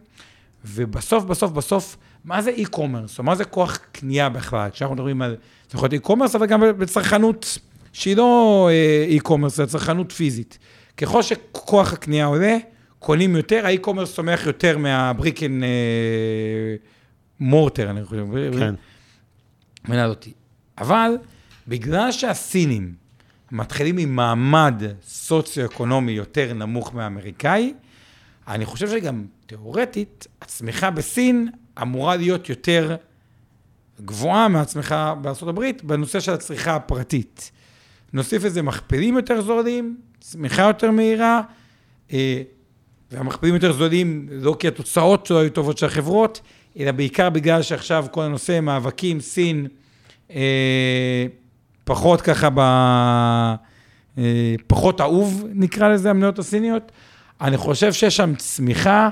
[0.64, 4.70] ובסוף, בסוף, בסוף, מה זה e-commerce, או מה זה כוח קנייה בכלל?
[4.70, 5.36] כשאנחנו מדברים על,
[5.70, 7.58] זה יכול להיות e-commerce, אבל גם בצרכנות
[7.92, 10.58] שהיא לא אה, e-commerce, זה צרכנות פיזית.
[10.96, 12.56] ככל שכוח הקנייה עולה,
[12.98, 15.60] קונים יותר, האי-קומרס צומח יותר מהבריקן
[17.40, 18.24] מורטר, אני חושב.
[18.58, 18.74] כן.
[19.88, 20.32] מנהל אותי.
[20.78, 21.10] אבל
[21.68, 22.94] בגלל שהסינים
[23.52, 27.74] מתחילים עם מעמד סוציו-אקונומי יותר נמוך מהאמריקאי,
[28.48, 31.48] אני חושב שגם תיאורטית, הצמיחה בסין
[31.82, 32.96] אמורה להיות יותר
[34.04, 37.50] גבוהה מהצמיחה בארה"ב בנושא של הצריכה הפרטית.
[38.12, 41.40] נוסיף לזה מכפילים יותר זולים, צמיחה יותר מהירה,
[42.12, 42.42] אה,
[43.10, 46.40] והמכפילים יותר זולים לא כי התוצאות לא היו טובות של החברות,
[46.78, 49.66] אלא בעיקר בגלל שעכשיו כל הנושא מאבקים, סין,
[50.30, 51.26] אה,
[51.90, 52.58] פחות ככה ב...
[54.18, 56.92] אה, פחות אהוב, נקרא לזה, המניות הסיניות.
[57.40, 59.08] אני חושב שיש שם צמיחה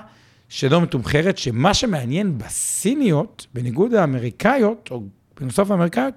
[0.49, 5.03] שלא מתומחרת, שמה שמעניין בסיניות, בניגוד לאמריקאיות, או
[5.41, 6.15] בנוסף לאמריקאיות,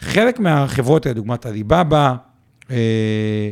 [0.00, 2.14] חלק מהחברות האלה, דוגמת עליבאבא,
[2.70, 3.50] אה,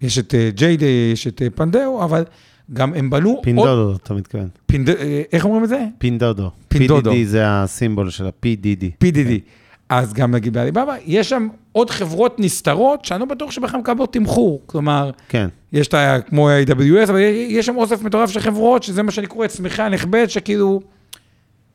[0.00, 2.24] יש את JD, יש את פנדאו, אבל
[2.72, 3.44] גם הם בנו עוד...
[3.44, 4.48] פינדודו, אתה מתכוון.
[4.66, 4.90] פינד...
[5.32, 5.84] איך אומרים את זה?
[5.98, 6.50] פינדודו.
[6.68, 7.12] פינדודו.
[7.12, 9.04] PDD זה הסימבול של ה-PDD.
[9.04, 9.40] PDD.
[9.90, 14.62] אז גם נגיד בעליבאבא, יש שם עוד חברות נסתרות, שאני לא בטוח שבכלל מקבלות תמחור.
[14.66, 15.48] כלומר, כן.
[15.72, 16.20] יש את ה...
[16.28, 20.30] כמו ה-AWS, אבל יש שם אוסף מטורף של חברות, שזה מה שאני קורא צמיחה נכבדת,
[20.30, 20.80] שכאילו,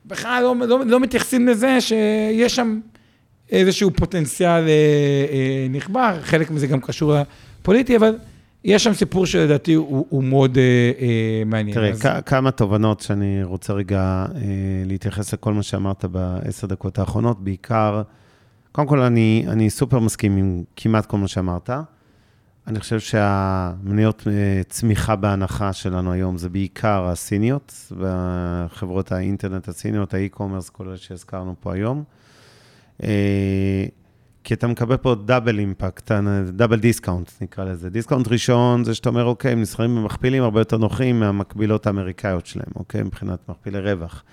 [0.06, 2.80] בכלל לא, לא, לא מתייחסים לזה שיש שם
[3.50, 7.14] איזשהו פוטנציאל אה, אה, נכבר, חלק מזה גם קשור
[7.60, 8.16] לפוליטי, אבל
[8.66, 10.62] יש שם סיפור שלדעתי הוא, הוא מאוד אה,
[11.00, 11.74] אה, מעניין.
[11.74, 12.02] תראה, אז...
[12.02, 14.00] כ- כמה תובנות שאני רוצה רגע
[14.34, 14.40] אה,
[14.86, 18.02] להתייחס לכל מה שאמרת בעשר דקות האחרונות, בעיקר,
[18.72, 21.70] קודם כל, אני, אני סופר מסכים עם כמעט כל מה שאמרת.
[22.66, 24.32] אני חושב שהמניות אה,
[24.68, 31.54] צמיחה בהנחה שלנו היום זה בעיקר הסיניות, וחברות האינטרנט הסיניות, ה e-commerce, כל אלה שהזכרנו
[31.60, 32.04] פה היום.
[34.46, 36.12] כי אתה מקבל פה double impact,
[36.48, 37.90] double discount נקרא לזה.
[37.90, 42.72] discount ראשון זה שאתה אומר, אוקיי, הם נסחרים במכפילים הרבה יותר נוחים מהמקבילות האמריקאיות שלהם,
[42.76, 43.02] אוקיי?
[43.02, 44.24] מבחינת מכפילי רווח.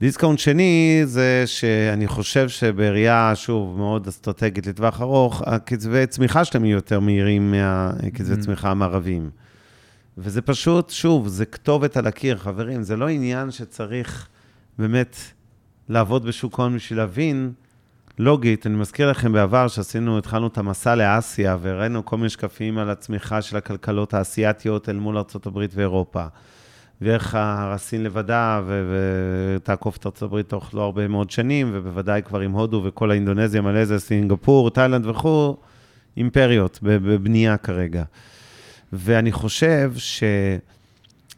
[0.00, 6.74] discount שני זה שאני חושב שבראייה, שוב, מאוד אסטרטגית לטווח ארוך, הקצבי צמיחה שלהם יהיו
[6.74, 9.30] יותר מהירים מהקצבי צמיחה המערביים.
[10.18, 14.28] וזה פשוט, שוב, זה כתובת על הקיר, חברים, זה לא עניין שצריך
[14.78, 15.16] באמת
[15.88, 17.52] לעבוד בשוק ההון בשביל להבין.
[18.18, 22.90] לוגית, אני מזכיר לכם בעבר שעשינו, התחלנו את המסע לאסיה, והראינו כל מיני שקפים על
[22.90, 26.24] הצמיחה של הכלכלות האסייתיות אל מול ארה"ב ואירופה.
[27.00, 32.82] ואיך הסין לבדה, ותעקוף את ארה"ב תוך לא הרבה מאוד שנים, ובוודאי כבר עם הודו
[32.84, 35.56] וכל האינדונזיה, מלזיה, סינגפור, תאילנד וכו',
[36.16, 38.04] אימפריות בבנייה כרגע.
[38.92, 40.22] ואני חושב ש...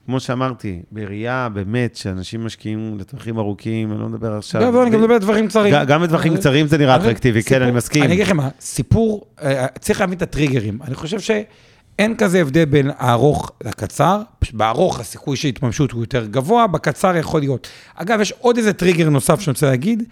[0.07, 4.73] כמו שאמרתי, בראייה באמת שאנשים משקיעים לטווחים ארוכים, אני לא מדבר עכשיו...
[4.73, 5.75] לא, אני גם מדבר על דברים קצרים.
[5.87, 8.03] גם בטווחים אבל- קצרים זה נראה אטרקטיבי, כן, סיפור- אני מסכים.
[8.03, 10.79] אני אגיד לכם מה, סיפור, אה, צריך להבין את הטריגרים.
[10.85, 14.23] אני חושב שאין כזה הבדל בין הארוך לקצר.
[14.53, 17.69] בארוך הסיכוי של התממשות הוא יותר גבוה, בקצר יכול להיות.
[17.95, 20.03] אגב, יש עוד איזה טריגר נוסף שאני רוצה להגיד.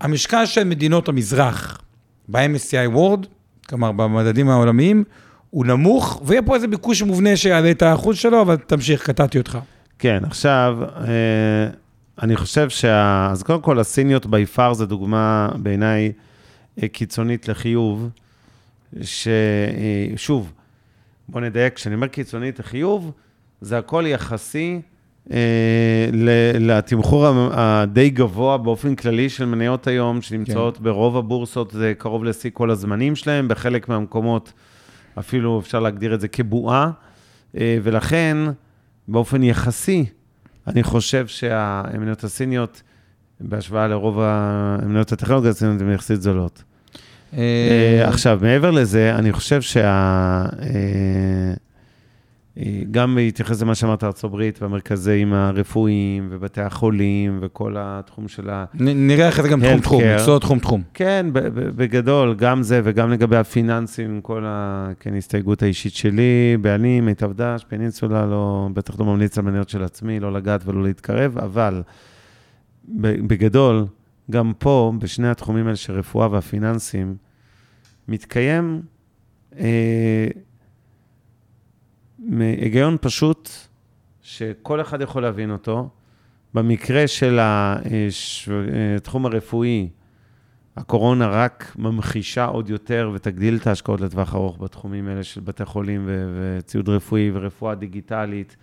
[0.00, 1.78] המשקל של מדינות המזרח
[2.28, 3.26] ב-MSCI World,
[3.68, 5.04] כלומר במדדים העולמיים,
[5.54, 9.58] הוא נמוך, ויהיה פה איזה ביקוש מובנה שיעלה את האחוז שלו, אבל תמשיך, קטעתי אותך.
[9.98, 11.06] כן, עכשיו, אה,
[12.22, 13.28] אני חושב שה...
[13.30, 16.12] אז קודם כל, הסיניות בי פאר זה דוגמה בעיניי
[16.82, 18.08] אה, קיצונית לחיוב,
[19.02, 20.52] ששוב,
[21.28, 23.12] בוא נדייק, כשאני אומר קיצונית לחיוב,
[23.60, 24.80] זה הכל יחסי
[25.32, 26.08] אה,
[26.60, 30.84] לתמחור הדי גבוה באופן כללי של מניות היום, שנמצאות כן.
[30.84, 34.52] ברוב הבורסות, זה קרוב לשיא כל הזמנים שלהם, בחלק מהמקומות
[35.18, 36.90] אפילו אפשר להגדיר את זה כבועה,
[37.56, 38.36] אה, ולכן,
[39.08, 40.06] באופן יחסי,
[40.66, 42.82] אני חושב שהמניות הסיניות,
[43.40, 46.62] בהשוואה לרוב המניות הטכנולוגיות הסיניות, הן יחסית זולות.
[47.36, 50.44] אה, עכשיו, מעבר לזה, אני חושב שה...
[52.90, 58.64] גם בהתייחס למה שאמרת, ארה"ב והמרכזים הרפואיים ובתי החולים וכל התחום של ה...
[58.74, 60.20] נראה איך זה גם תחום תחום, Healthcare.
[60.20, 60.82] מקצוע תחום תחום.
[60.94, 61.26] כן,
[61.76, 64.88] בגדול, גם זה וגם לגבי הפיננסים, כל ה...
[65.00, 65.14] כן,
[65.62, 70.32] האישית שלי, בעלים, מיטב דש, פנינסולה, לא, בטח לא ממליץ על מניות של עצמי, לא
[70.32, 71.82] לגעת ולא להתקרב, אבל
[72.98, 73.86] בגדול,
[74.30, 77.16] גם פה, בשני התחומים האלה של רפואה והפיננסים,
[78.08, 78.82] מתקיים
[79.58, 80.26] אה,
[82.40, 83.50] היגיון פשוט,
[84.22, 85.88] שכל אחד יכול להבין אותו.
[86.54, 88.48] במקרה של הש-
[88.96, 89.88] התחום הרפואי,
[90.76, 96.08] הקורונה רק ממחישה עוד יותר ותגדיל את ההשקעות לטווח ארוך בתחומים האלה של בתי חולים
[96.08, 98.56] וציוד רפואי ורפואה דיגיטלית.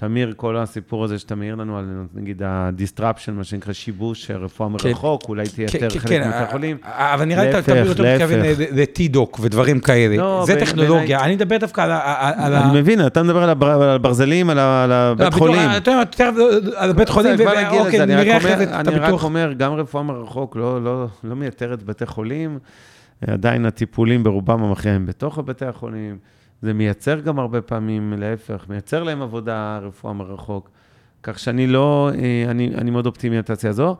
[0.00, 1.84] תמיר, כל הסיפור הזה שאתה מעיר לנו על
[2.14, 4.88] נגיד ה-disruption, מה שנקרא שיבוש, הרפואה כן.
[4.88, 6.76] מרחוק, אולי תייתר כן, חלק כן, מבתי אה, החולים.
[6.84, 7.84] אה, אבל נראה לי אתה יותר
[8.14, 8.40] מתכוון.
[8.40, 10.16] ל-T-Doc ודברים כאלה.
[10.16, 12.00] לא, זה ב- טכנולוגיה, אני מדבר דווקא על ה...
[12.36, 14.62] על אני מבין, אתה מדבר על הבר- על הברזלים, על לא,
[14.94, 15.70] הבית חולים.
[15.76, 16.30] אתה יודע, תכף
[16.76, 19.22] על בית חולים, ואוקיי, נראה אחרי אומר- זה אני רק.
[19.22, 22.58] אומר, גם רפואה מרחוק לא- לא לא מייתרת בתי חולים,
[23.26, 26.16] עדיין הטיפולים ברובם המכריע הם בתוך בתי החולים.
[26.62, 30.70] זה מייצר גם הרבה פעמים, להפך, מייצר להם עבודה, רפואה מרחוק.
[31.22, 33.96] כך שאני לא, אה, אני, אני מאוד אופטימי על התעשייה הזו.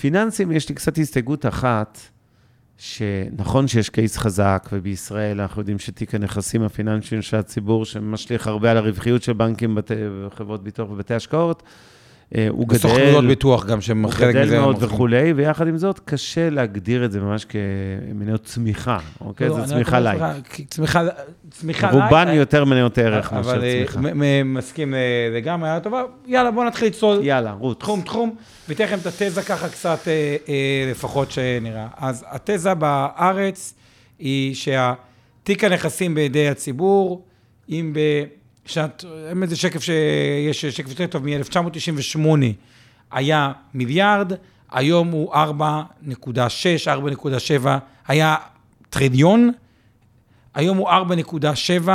[0.00, 1.98] פיננסים, יש לי קצת הסתייגות אחת,
[2.78, 8.76] שנכון שיש קייס חזק, ובישראל אנחנו יודעים שתיק הנכסים הפיננסיים של הציבור, שמשליך הרבה על
[8.76, 9.78] הרווחיות של בנקים,
[10.30, 11.62] חברות ביטוח ובתי השקעות,
[12.48, 12.78] הוא גדל.
[12.78, 14.58] סוכנויות ביטוח גם, שהם הוא חלק גדל מזה.
[14.58, 14.94] מאוד הם עושים.
[14.94, 19.48] וכולי, ויחד עם זאת, קשה להגדיר את זה ממש כמניות צמיחה, אוקיי?
[19.48, 20.20] לא, זה צמיחה לייק.
[20.68, 21.02] צמיחה
[21.50, 22.02] צמיחה לייק.
[22.04, 24.00] רובן יותר מניות ערך אבל מאשר אה, צמיחה.
[24.14, 24.98] מ- מסכים אה,
[25.36, 26.02] לגמרי, היה טובה.
[26.26, 27.18] יאללה, בוא נתחיל לצלול.
[27.22, 27.78] יאללה, רוץ.
[27.78, 28.34] תחום תחום,
[28.68, 30.54] לכם את התזה ככה קצת אה, אה,
[30.90, 31.86] לפחות שנראה.
[31.96, 33.74] אז התזה בארץ
[34.18, 37.24] היא שהתיק הנכסים בידי הציבור,
[37.70, 37.92] אם
[38.66, 42.18] בשנת, אין איזה שקף שיש שקף יותר טוב, מ-1998
[43.10, 44.32] היה מיליארד,
[44.70, 45.38] היום הוא 4.6,
[46.86, 47.68] 4.7,
[48.08, 48.36] היה
[48.90, 49.50] טריליון,
[50.54, 51.88] היום הוא 4.7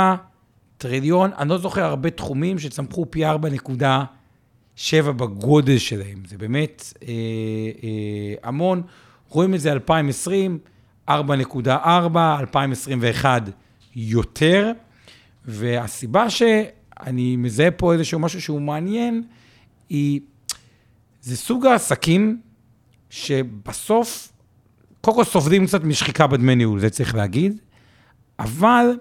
[0.78, 7.08] טריליון, אני לא זוכר הרבה תחומים שצמחו פי 4.7 בגודל שלהם, זה באמת אה,
[7.82, 8.82] אה, המון.
[9.28, 10.58] רואים את זה 2020,
[11.08, 11.12] 4.4,
[12.40, 13.42] 2021
[13.96, 14.72] יותר,
[15.44, 19.22] והסיבה שאני מזהה פה איזשהו משהו שהוא מעניין,
[19.88, 20.20] היא,
[21.22, 22.40] זה סוג העסקים
[23.10, 24.32] שבסוף,
[25.00, 27.60] קודם כל סופדים קצת משחיקה בדמי ניהול, זה צריך להגיד,
[28.38, 28.96] אבל,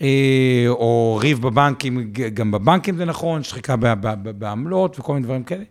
[0.00, 3.76] אה, או ריב בבנקים, גם בבנקים זה נכון, שחיקה
[4.38, 5.64] בעמלות וכל מיני דברים כאלה,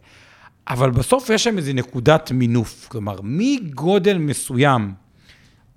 [0.69, 4.93] אבל בסוף יש שם איזו נקודת מינוף, כלומר, מגודל מסוים,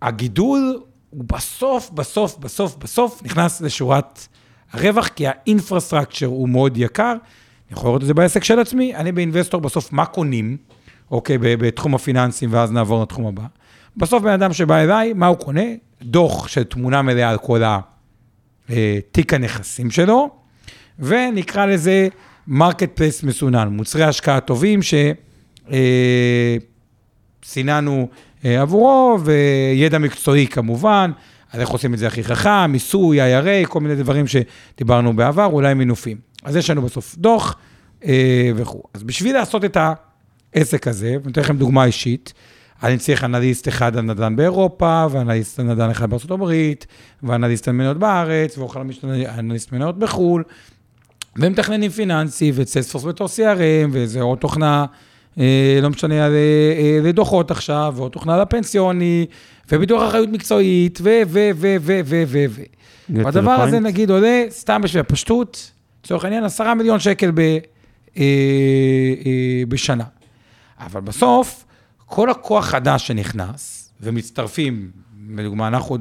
[0.03, 4.27] הגידול הוא בסוף, בסוף, בסוף, בסוף נכנס לשורת
[4.73, 7.13] הרווח, כי האינפרסטרקצ'ר הוא מאוד יקר.
[7.13, 10.57] אני יכול לראות את זה בעסק של עצמי, אני באינבסטור בסוף, מה קונים,
[11.11, 13.43] אוקיי, בתחום הפיננסים, ואז נעבור לתחום הבא.
[13.97, 15.65] בסוף בן אדם שבא אליי, מה הוא קונה?
[16.03, 17.63] דוח של תמונה מלאה על כל
[18.69, 20.31] התיק הנכסים שלו,
[20.99, 22.09] ונקרא לזה
[22.47, 24.81] marketplace מסונן, מוצרי השקעה טובים
[27.43, 28.07] שסיננו אה,
[28.45, 31.11] עבורו, וידע מקצועי כמובן,
[31.53, 35.75] על איך עושים את זה הכי חכם, מיסוי, IRA, כל מיני דברים שדיברנו בעבר, אולי
[35.75, 36.17] מינופים.
[36.45, 37.57] אז יש לנו בסוף דוח
[38.05, 38.83] אה, וכו'.
[38.95, 39.77] אז בשביל לעשות את
[40.55, 42.33] העסק הזה, ואני אתן לכם דוגמה אישית,
[42.83, 46.87] אני צריך אנליסט אחד על נדל"ן באירופה, ואנליסט על נדל"ן אחד בארצות הברית,
[47.23, 50.45] ואנליסט על מניות בארץ, ואנליסט מניות בחו"ל,
[51.37, 54.87] ומתכננים פיננסי, וסיילספורס בתור CRM, וזה עוד תוכנה, אה,
[55.83, 59.27] לא משנה, אה, אה, לדוחות עכשיו, ועוד תוכנה לפנסיוני,
[59.73, 62.63] וביטוח אחריות מקצועית, ו, ו, ו, ו, ו, ו, ו.
[63.09, 65.71] והדבר הזה, נגיד, עולה, סתם בשביל הפשטות,
[66.05, 67.59] לצורך העניין, עשרה מיליון שקל ב, אה,
[68.17, 70.05] אה, בשנה.
[70.79, 71.65] אבל בסוף,
[72.07, 74.91] כל הכוח חדש שנכנס, ומצטרפים,
[75.37, 75.99] לדוגמה, אנחנו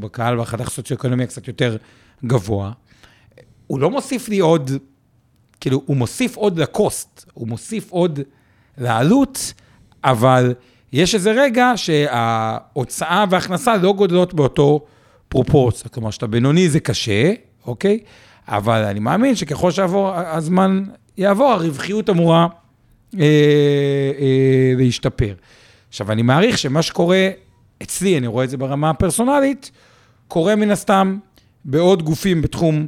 [0.00, 1.76] בקהל בחתך סוציו-אקונומי קצת יותר
[2.24, 2.72] גבוה,
[3.66, 4.70] הוא לא מוסיף לי עוד,
[5.60, 8.20] כאילו, הוא מוסיף עוד לקוסט, הוא מוסיף עוד
[8.78, 9.52] לעלות,
[10.04, 10.54] אבל
[10.92, 14.80] יש איזה רגע שההוצאה וההכנסה לא גודלות באותו
[15.28, 15.90] פרופורציה.
[15.90, 17.32] כלומר, שאתה בינוני זה קשה,
[17.66, 17.98] אוקיי?
[18.48, 20.84] אבל אני מאמין שככל שעבור הזמן
[21.16, 22.46] יעבור, הרווחיות אמורה
[23.18, 23.20] אה,
[24.18, 25.34] אה, להשתפר.
[25.88, 27.28] עכשיו, אני מעריך שמה שקורה
[27.82, 29.70] אצלי, אני רואה את זה ברמה הפרסונלית,
[30.28, 31.18] קורה מן הסתם
[31.64, 32.86] בעוד גופים בתחום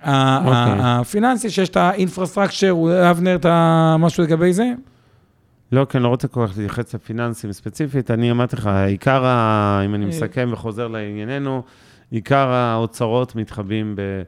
[0.00, 0.06] okay.
[0.44, 0.72] אוקיי.
[0.78, 2.74] הפיננסי, שיש את האינפרסטרקצ'ר,
[3.10, 4.72] אבנר, אתה משהו לגבי זה?
[5.74, 8.10] לא, כי אני לא רוצה כל כך להתייחס לפיננסים ספציפית.
[8.10, 9.82] אני אמרתי לך, עיקר, ה...
[9.84, 10.08] אם אני אה.
[10.08, 11.62] מסכם וחוזר לענייננו,
[12.10, 14.22] עיקר האוצרות מתחבאים ב...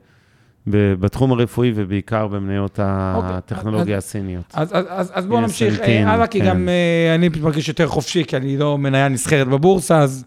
[1.00, 4.44] בתחום הרפואי ובעיקר במניות אוקיי, הטכנולוגיה הסיניות.
[4.54, 6.46] אז, אז, אז, אז בואו נמשיך אה, הלאה, כי כן.
[6.46, 10.24] גם אה, אני מרגיש יותר חופשי, כי אני לא מניה נסחרת בבורסה, אז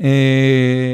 [0.00, 0.06] אה,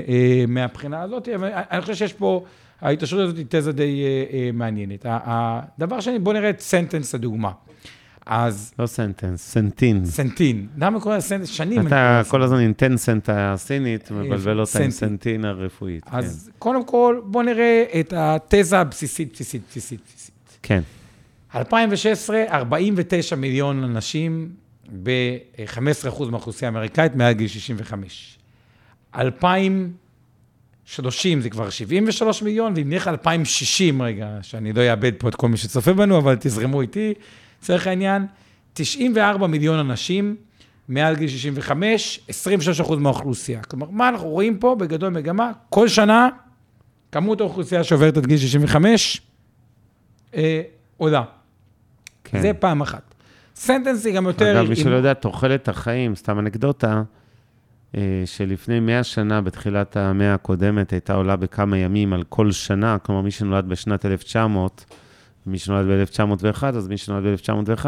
[0.09, 2.45] אה, מהבחינה הזאת, אבל אני חושב שיש פה,
[2.81, 5.07] ההתעשרות הזאת היא תזה די אה, אה, מעניינת.
[5.09, 7.51] הדבר שני, בואו נראה את סנטנס הדוגמה.
[8.29, 8.73] אז...
[8.79, 10.05] לא סנטנס, Centene.
[10.05, 10.67] Centene.
[10.79, 11.49] למה קוראים סנטנס?
[11.49, 11.87] שנים.
[11.87, 16.03] אתה כל הזמן אינטנסנט הסינית, מבלבל אותה עם סנטין הרפואית.
[16.07, 16.59] אז כן.
[16.59, 20.59] קודם כל, בואו נראה את התזה הבסיסית, בסיסית, בסיסית, בסיסית.
[20.63, 20.81] כן.
[21.55, 24.49] 2016, 49 מיליון אנשים
[25.03, 28.39] ב-15% מהאוכלוסייה האמריקאית מעל גיל 65.
[29.15, 35.49] 2030 זה כבר 73 מיליון, ואם נלך 2060, רגע, שאני לא אאבד פה את כל
[35.49, 37.15] מי שצופה בנו, אבל תזרמו איתי,
[37.63, 38.27] לצורך העניין,
[38.73, 40.37] 94 מיליון אנשים
[40.89, 43.63] מעל גיל 65, 26 אחוז מהאוכלוסייה.
[43.63, 45.53] כלומר, מה אנחנו רואים פה בגדול מגמה?
[45.69, 46.29] כל שנה,
[47.13, 49.21] כמות האוכלוסייה שעוברת את גיל 65
[50.35, 50.63] אה,
[50.97, 51.23] עולה.
[52.25, 52.43] כן.
[52.43, 53.15] זה פעם אחת.
[53.57, 54.61] סנטנס היא גם יותר...
[54.61, 57.03] אגב, מי שלא יודע, תוחלת החיים, סתם אנקדוטה,
[57.95, 63.21] אה, שלפני 100 שנה, בתחילת המאה הקודמת, הייתה עולה בכמה ימים על כל שנה, כלומר,
[63.21, 64.85] מי שנולד בשנת 1900,
[65.47, 67.87] מי שנולד ב-1901, אז מי שנולד ב-1901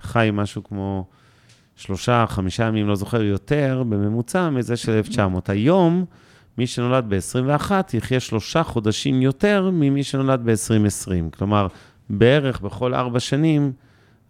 [0.00, 1.06] חי משהו כמו
[1.76, 5.50] שלושה, חמישה ימים, לא זוכר, יותר בממוצע מזה של 1900.
[5.50, 6.04] היום,
[6.58, 11.36] מי שנולד ב-21 יחיה שלושה חודשים יותר ממי שנולד ב-2020.
[11.38, 11.66] כלומר,
[12.10, 13.72] בערך בכל ארבע שנים,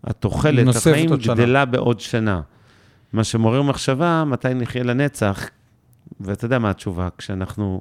[0.04, 2.40] התוחלת החיים גדלה בעוד שנה.
[3.12, 5.48] מה שמעורר מחשבה, מתי נחיה לנצח,
[6.20, 7.80] ואתה יודע מה התשובה, כשאנחנו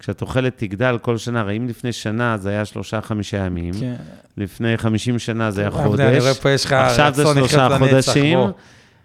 [0.00, 3.94] כשהתוחלת תגדל כל שנה, הרי אם לפני שנה זה היה שלושה-חמישה ימים, כן.
[4.36, 8.38] לפני חמישים שנה זה היה חודש, אני רואה פה יש לך עכשיו זה שלושה חודשים,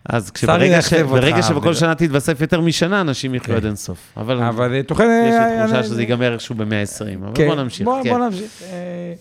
[0.09, 0.93] אז כשברגע ש...
[0.93, 3.55] ברגע שבכל שנה תתווסף יותר משנה, אנשים יחיו כן.
[3.55, 3.97] עד אינסוף.
[4.17, 5.07] אבל, אבל תוחלת...
[5.29, 7.47] יש לי תחושה שזה ייגמר איכשהו במאה ה-20, אבל כן.
[7.47, 7.85] בוא נמשיך.
[7.85, 8.09] בוא, כן.
[8.09, 8.61] בוא נמשיך.
[8.71, 9.13] אה,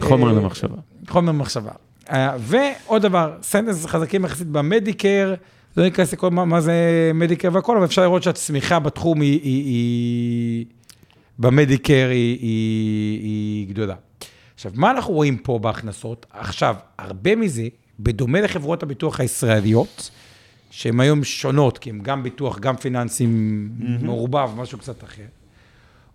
[0.00, 0.76] חומר אה, למחשבה.
[1.08, 1.70] חומר למחשבה.
[2.10, 5.34] אה, ועוד דבר, סנטנס חזקים יחסית במדיקר,
[5.76, 6.74] לא ניכנס לכל מה, מה זה
[7.14, 10.64] מדיקר והכל, אבל אפשר לראות שהצמיחה בתחום היא, היא, היא,
[11.38, 13.94] במדיקר היא, היא, היא גדולה.
[14.54, 16.26] עכשיו, מה אנחנו רואים פה בהכנסות?
[16.30, 17.68] עכשיו, הרבה מזה,
[18.00, 20.10] בדומה לחברות הביטוח הישראליות,
[20.70, 24.04] שהן היום שונות, כי הן גם ביטוח, גם פיננסים mm-hmm.
[24.04, 25.22] מעורבב, משהו קצת אחר,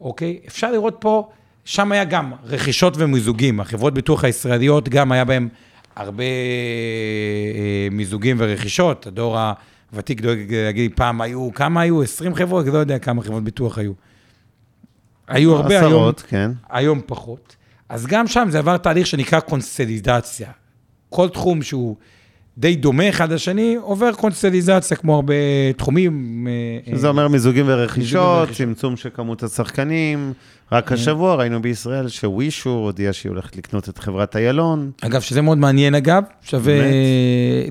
[0.01, 0.39] אוקיי?
[0.47, 1.29] אפשר לראות פה,
[1.65, 3.60] שם היה גם רכישות ומיזוגים.
[3.60, 5.47] החברות ביטוח הישראליות, גם היה בהן
[5.95, 9.08] הרבה אה, מיזוגים ורכישות.
[9.08, 9.38] הדור
[9.91, 12.01] הוותיק דואג להגיד, פעם היו, כמה היו?
[12.01, 12.65] 20 חברות?
[12.65, 13.91] לא יודע כמה חברות ביטוח היו.
[15.30, 16.52] היו הרבה, עשרות, היום, כן.
[16.70, 17.56] היום פחות.
[17.89, 20.50] אז גם שם זה עבר תהליך שנקרא קונסטליזציה.
[21.10, 21.96] כל תחום שהוא
[22.58, 25.34] די דומה אחד לשני, עובר קונסטליזציה, כמו הרבה
[25.78, 26.48] תחומים.
[26.88, 30.34] אה, שזה אומר מיזוגים ורכישות, צמצום של כמות השחקנים.
[30.72, 30.98] רק אה.
[30.98, 34.92] השבוע ראינו בישראל שווישו הודיע שהיא הולכת לקנות את חברת איילון.
[35.02, 36.74] אגב, שזה מאוד מעניין אגב, שווה...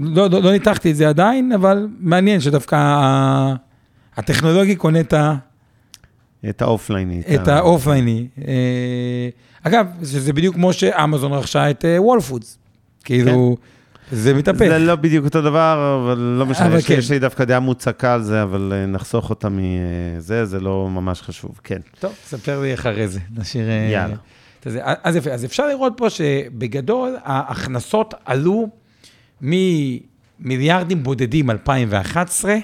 [0.01, 2.77] לא, לא, לא ניתחתי את זה עדיין, אבל מעניין שדווקא
[4.17, 5.35] הטכנולוגי קונה את ה...
[6.49, 7.23] את האופלייני.
[7.35, 8.27] את האופלייני.
[8.49, 9.29] אה,
[9.63, 12.59] אגב, זה בדיוק כמו שאמזון רכשה את Whole Foods.
[13.05, 14.17] כאילו, כן.
[14.17, 14.59] זה מתהפך.
[14.69, 16.95] זה לא בדיוק אותו דבר, אבל לא משנה, יש, כן.
[16.99, 21.23] יש לי דווקא דעה מוצקה על זה, אבל אה, נחסוך אותה מזה, זה לא ממש
[21.23, 21.79] חשוב, כן.
[22.01, 23.69] טוב, ספר לי אחרי זה, נשאיר...
[23.69, 24.17] אה, יאללה.
[25.05, 28.69] אז יפה, אז אפשר לראות פה שבגדול ההכנסות עלו
[29.41, 32.57] ממיליארדים בודדים 2011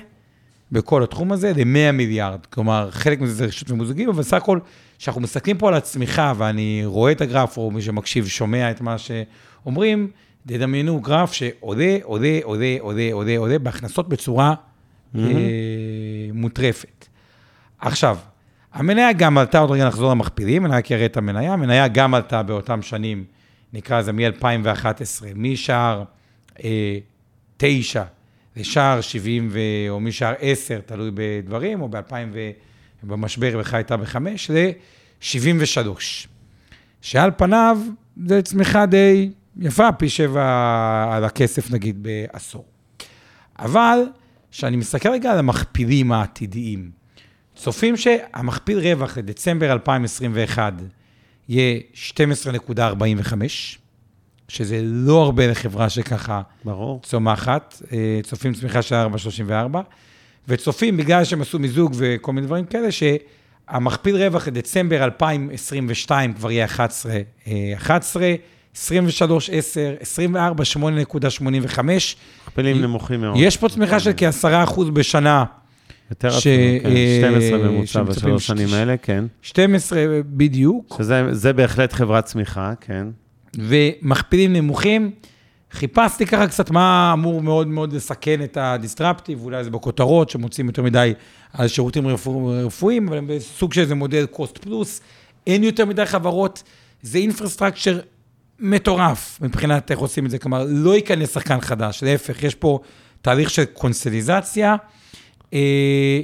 [0.73, 2.47] בכל התחום הזה, ל-100 מיליארד.
[2.47, 4.59] כלומר, חלק מזה זה רשות ממוזגים, אבל סך הכל,
[4.99, 8.97] כשאנחנו מסתכלים פה על הצמיחה, ואני רואה את הגרף, או מי שמקשיב שומע את מה
[8.99, 10.11] שאומרים,
[10.47, 15.19] תדמיינו גרף שעולה, עולה, עולה, עולה, עולה, עולה, בהכנסות בצורה mm-hmm.
[15.19, 15.25] אה,
[16.33, 17.07] מוטרפת.
[17.79, 18.19] עכשיו,
[18.73, 22.43] המניה גם עלתה, עוד רגע נחזור למכפילים, אני רק אראה את המניה, המניה גם עלתה
[22.43, 23.25] באותם שנים,
[23.73, 26.05] נקרא לזה מ-2011, משער
[26.65, 26.99] אה,
[27.57, 28.03] 9
[28.57, 29.59] לשער 70, ו...
[29.89, 32.13] או משער 10, תלוי בדברים, או ב-2000,
[33.03, 34.17] במשבר בכלל הייתה ב-5,
[34.51, 35.89] ל-73.
[37.01, 37.79] שעל פניו,
[38.27, 40.45] זה צמיחה די יפה, פי שבע
[41.13, 42.65] על הכסף, נגיד, בעשור.
[43.59, 43.99] אבל,
[44.51, 46.91] כשאני מסתכל רגע על המכפילים העתידיים,
[47.57, 50.73] צופים שהמכפיל רווח לדצמבר 2021
[51.49, 52.75] יהיה 12.45,
[54.49, 57.01] שזה לא הרבה לחברה שככה ברור.
[57.03, 59.81] צומחת, אה, צופים צמיחה של 4.34,
[60.49, 66.65] וצופים, בגלל שהם עשו מיזוג וכל מיני דברים כאלה, שהמכפיל רווח לדצמבר 2022 כבר יהיה
[66.65, 67.13] 11,
[67.75, 68.35] 11,
[68.77, 72.17] 23, 10, 24, 8.85.
[72.49, 73.37] מכפילים נמוכים מאוד.
[73.39, 75.45] יש פה צמיחה של כ-10% בשנה.
[76.11, 79.25] יותר ש- כן, אה, 12 ממוצע שמצפים בשלוש שנים האלה, כן.
[79.43, 83.07] 12 בדיוק, שזה זה בהחלט חברת צמיחה, כן.
[83.59, 85.11] ומכפילים נמוכים.
[85.73, 90.83] חיפשתי ככה קצת מה אמור מאוד מאוד לסכן את הדיסטרפטיב, אולי זה בכותרות שמוצאים יותר
[90.83, 91.13] מדי
[91.53, 95.01] על שירותים רפוא, רפואיים, אבל הם בסוג של איזה מודל קוסט פלוס.
[95.47, 96.63] אין יותר מדי חברות,
[97.03, 98.01] זה אינפרסטרקצ'ר
[98.59, 102.79] מטורף מבחינת איך עושים את זה, כלומר, לא ייכנס שחקן חדש, להפך, יש פה
[103.23, 104.77] תהליך של קונסטליזציה,
[105.55, 106.21] אה,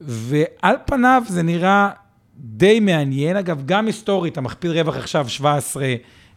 [0.00, 1.90] ועל פניו זה נראה
[2.36, 3.36] די מעניין.
[3.36, 5.94] אגב, גם היסטורית, המכפיל רווח עכשיו 17,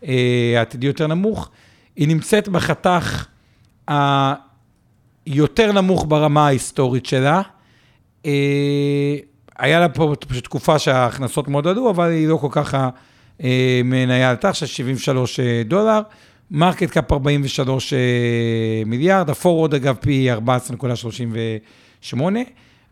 [0.08, 1.50] אה, עתידי יותר נמוך,
[1.96, 3.26] היא נמצאת בחתך
[5.26, 7.42] היותר נמוך ברמה ההיסטורית שלה.
[8.26, 9.16] אה,
[9.58, 12.76] היה לה פה פשוט תקופה שההכנסות מאוד עלו, אבל היא לא כל כך
[13.44, 16.02] אה, מניה עלתה, עכשיו 73 אה, דולר.
[16.52, 18.00] market cap 43 אה,
[18.86, 20.28] מיליארד, ה forward אגב פי
[22.14, 22.18] 14.38,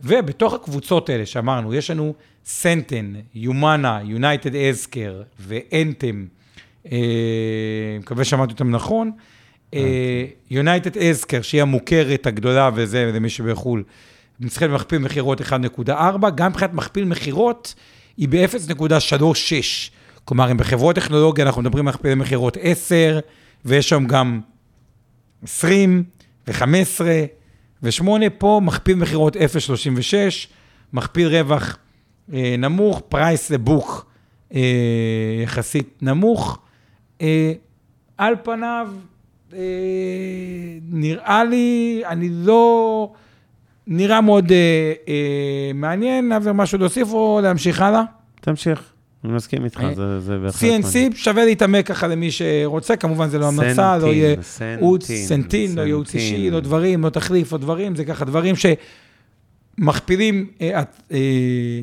[0.02, 2.14] ובתוך הקבוצות האלה שאמרנו, יש לנו
[2.46, 6.43] Centene, Humana, UnitedHealthcare ו Anthem, אה,
[8.00, 9.12] מקווה שאמרתי אותם נכון,
[10.52, 13.84] יונייטד אזקר, שהיא המוכרת הגדולה וזה, למי שבחו"ל,
[14.40, 17.74] נצחית במכפיל מכירות 1.4, גם מבחינת מכפיל מכירות
[18.18, 19.92] היא ב-0.36.
[20.26, 23.20] כלומר, אם בחברות טכנולוגיה אנחנו מדברים על מכפילי מכירות 10,
[23.66, 24.42] ויש שם גם
[25.44, 26.04] 20
[26.48, 27.02] ו-15
[27.84, 28.08] ו-8,
[28.38, 29.40] פה מכפיל מכירות 0.36,
[30.94, 31.78] מכפיל רווח
[32.34, 34.06] אה, נמוך, פרייס לבוק
[34.56, 34.62] אה,
[35.44, 36.60] יחסית נמוך.
[37.24, 37.54] אה,
[38.18, 38.90] על פניו,
[39.54, 39.60] אה,
[40.92, 43.14] נראה לי, אני לא...
[43.88, 48.04] נראה מאוד אה, אה, מעניין, אבל משהו להוסיף או להמשיך הלאה?
[48.42, 48.94] תמשיך,
[49.24, 50.72] אני מסכים איתך, אה, זה זה בהחלט...
[50.72, 55.82] CNC, שווה להתעמק ככה למי שרוצה, כמובן זה לא המלצה, לא יהיה ייעוץ, סנטין, לא
[55.82, 56.54] ייעוץ אישי, סנטין.
[56.54, 58.56] לא דברים, לא תחליף, לא דברים, זה ככה דברים
[59.80, 61.20] שמכפילים אה, אה,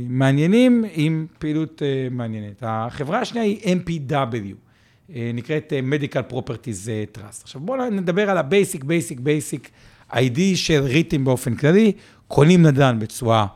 [0.09, 2.63] מעניינים עם פעילות אה, מעניינת.
[2.63, 4.70] החברה השנייה היא MPW,
[5.15, 7.43] נקראת אה, Medical Properties אה, Trust.
[7.43, 9.69] עכשיו בואו נדבר על ה-basic, basic, basic
[10.13, 11.93] ID של ריטים באופן כללי,
[12.29, 13.47] קונים נדל"ן בתשואה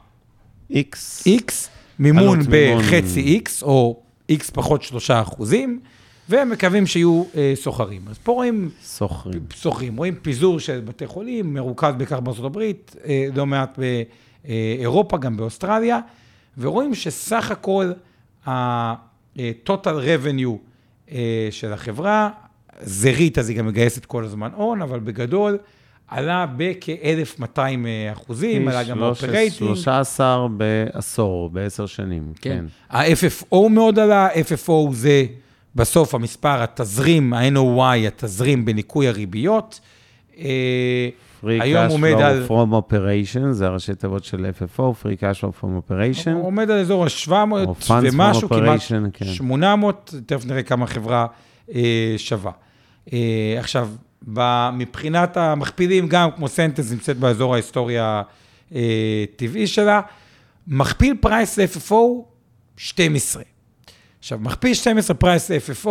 [0.71, 1.29] איקס.
[1.29, 1.53] X,
[1.99, 2.83] מימון עלות מימון.
[2.83, 4.03] בחצי X, או
[4.33, 5.81] X פחות שלושה אחוזים,
[6.29, 8.03] והם מקווים שיהיו אה, סוחרים.
[8.11, 9.43] אז פה רואים סוחרים.
[9.55, 13.79] סוחרים, רואים פיזור של בתי חולים, מרוכז בעיקר בארצות הברית, אה, לא מעט
[14.45, 16.01] באירופה, גם באוסטרליה,
[16.59, 17.93] ורואים שסך הכל
[18.47, 20.74] ה-total revenue אה,
[21.51, 22.31] של החברה,
[22.81, 25.59] זה REIT, אז היא גם מגייסת כל הזמן הון, אבל בגדול
[26.09, 27.59] עלה בכ-1,200
[28.13, 29.75] אחוזים, עלה גם ה operating.
[29.75, 32.65] 13 בעשור, בעשר שנים, כן.
[32.91, 35.25] ה-FFO מאוד עלה, FFO זה
[35.75, 39.81] בסוף המספר, התזרים, ה-NOI, התזרים בניכוי הריביות.
[41.51, 45.41] אה, Free cash עומד על- flow from operation, זה הראשי תיבות של FFO, Free cash
[45.41, 46.31] flow from operation.
[46.31, 47.31] הוא עומד על אזור ה-700
[47.67, 48.81] או funds from ומשהו, כמעט
[49.13, 49.25] כן.
[49.27, 51.27] 800, תכף נראה כמה חברה
[51.75, 52.53] אה, שווה.
[53.13, 53.89] אה, עכשיו,
[54.73, 58.23] מבחינת המכפילים, גם כמו סנטנס נמצאת באזור ההיסטוריה
[58.73, 60.01] הטבעי שלה,
[60.69, 61.95] מכפיל price ל-FFO,
[62.77, 63.43] 12.
[64.19, 65.89] עכשיו, מכפיל 12 price ל-FFO,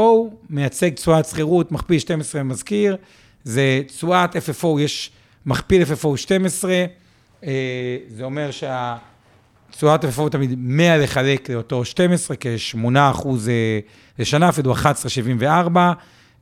[0.50, 2.98] מייצג תשואת שכירות, מכפיל 12 מזכיר,
[3.44, 5.12] זה תשואת FFO, יש
[5.46, 6.86] מכפיל FFO 12,
[7.44, 8.98] אה, זה אומר שה...
[9.72, 12.78] תשואת FFO תמיד 100 לחלק לאותו 12, כ-8
[13.12, 13.80] אחוז אה,
[14.20, 15.46] לשנה, אפילו 11.74.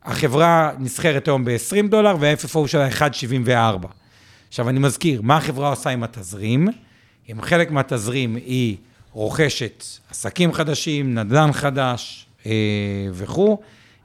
[0.04, 3.88] החברה נסחרת היום ב-20 דולר, וה-FFO שלה 1.74.
[4.48, 6.68] עכשיו, אני מזכיר, מה החברה עושה עם התזרים?
[7.32, 8.78] אם חלק מהתזרים היא
[9.12, 12.52] רוכשת עסקים חדשים, נדל"ן חדש אה,
[13.12, 13.58] וכו',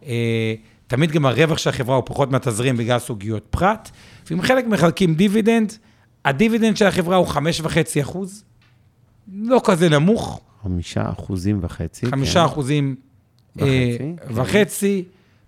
[0.07, 0.55] אה,
[0.87, 3.91] תמיד גם הרווח של החברה הוא פחות מהתזרים בגלל סוגיות פחת,
[4.31, 5.73] ואם חלק מחלקים דיבידנד,
[6.25, 7.39] הדיבידנד של החברה הוא 5.5
[8.01, 8.45] אחוז,
[9.35, 12.07] לא כזה נמוך, חמישה אחוזים וחצי.
[12.07, 12.45] חמישה כן.
[12.45, 12.95] אחוזים
[13.57, 14.15] וחצי, אה, כן.
[14.35, 15.05] וחצי,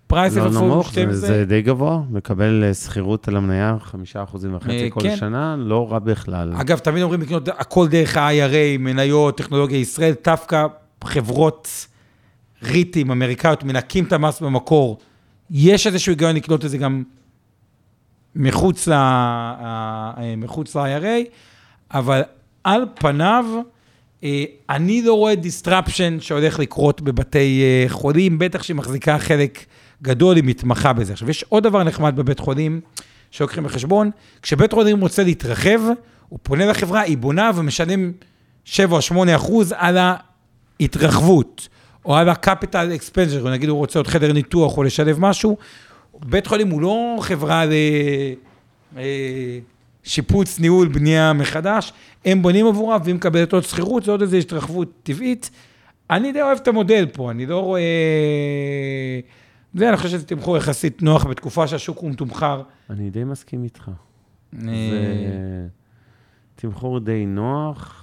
[0.07, 1.27] price לא נמוך, זה- 12.
[1.27, 5.15] זה די גבוה, מקבל אה, שכירות על המניה חמישה אחוזים וחצי אה, כל כן.
[5.15, 6.53] שנה, לא רע בכלל.
[6.55, 10.65] אגב, תמיד אומרים לקנות הכל דרך ה-IRA, מניות, טכנולוגיה ישראל, דווקא
[11.03, 11.87] חברות
[12.63, 14.97] ריטים אמריקאיות מנקים את המס במקור.
[15.51, 17.03] יש איזשהו היגיון לקנות את זה גם
[18.35, 21.27] מחוץ ל- אה, מחוץ ל-IRA,
[21.93, 22.21] אבל
[22.63, 23.45] על פניו,
[24.23, 29.65] אה, אני לא רואה disruption שהולך לקרות בבתי אה, חולים, בטח שהיא מחזיקה חלק
[30.01, 31.13] גדול, היא מתמחה בזה.
[31.13, 32.81] עכשיו, יש עוד דבר נחמד בבית חולים,
[33.31, 34.11] שלוקחים בחשבון,
[34.41, 35.79] כשבית חולים רוצה להתרחב,
[36.29, 38.11] הוא פונה לחברה, היא בונה ומשלם
[38.65, 39.97] 7 או 8 אחוז על
[40.79, 41.67] ההתרחבות,
[42.05, 45.57] או על ה-capital expenditure, נגיד הוא רוצה עוד חדר ניתוח או לשלב משהו,
[46.25, 47.63] בית חולים הוא לא חברה
[50.05, 51.93] לשיפוץ, ניהול, בנייה מחדש,
[52.25, 55.49] הם בונים עבורה והיא מקבלת עוד שכירות, זה עוד איזו התרחבות טבעית.
[56.09, 57.81] אני די אוהב את המודל פה, אני לא רואה...
[59.73, 62.61] זה, אני חושב שזה תמחור יחסית נוח בתקופה שהשוק הוא מתומחר.
[62.89, 63.91] אני די מסכים איתך.
[64.53, 65.67] אה, זה
[66.55, 67.98] תמחור די נוח.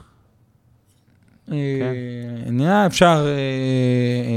[1.53, 1.57] אה,
[2.47, 3.33] נראה, אפשר, אה,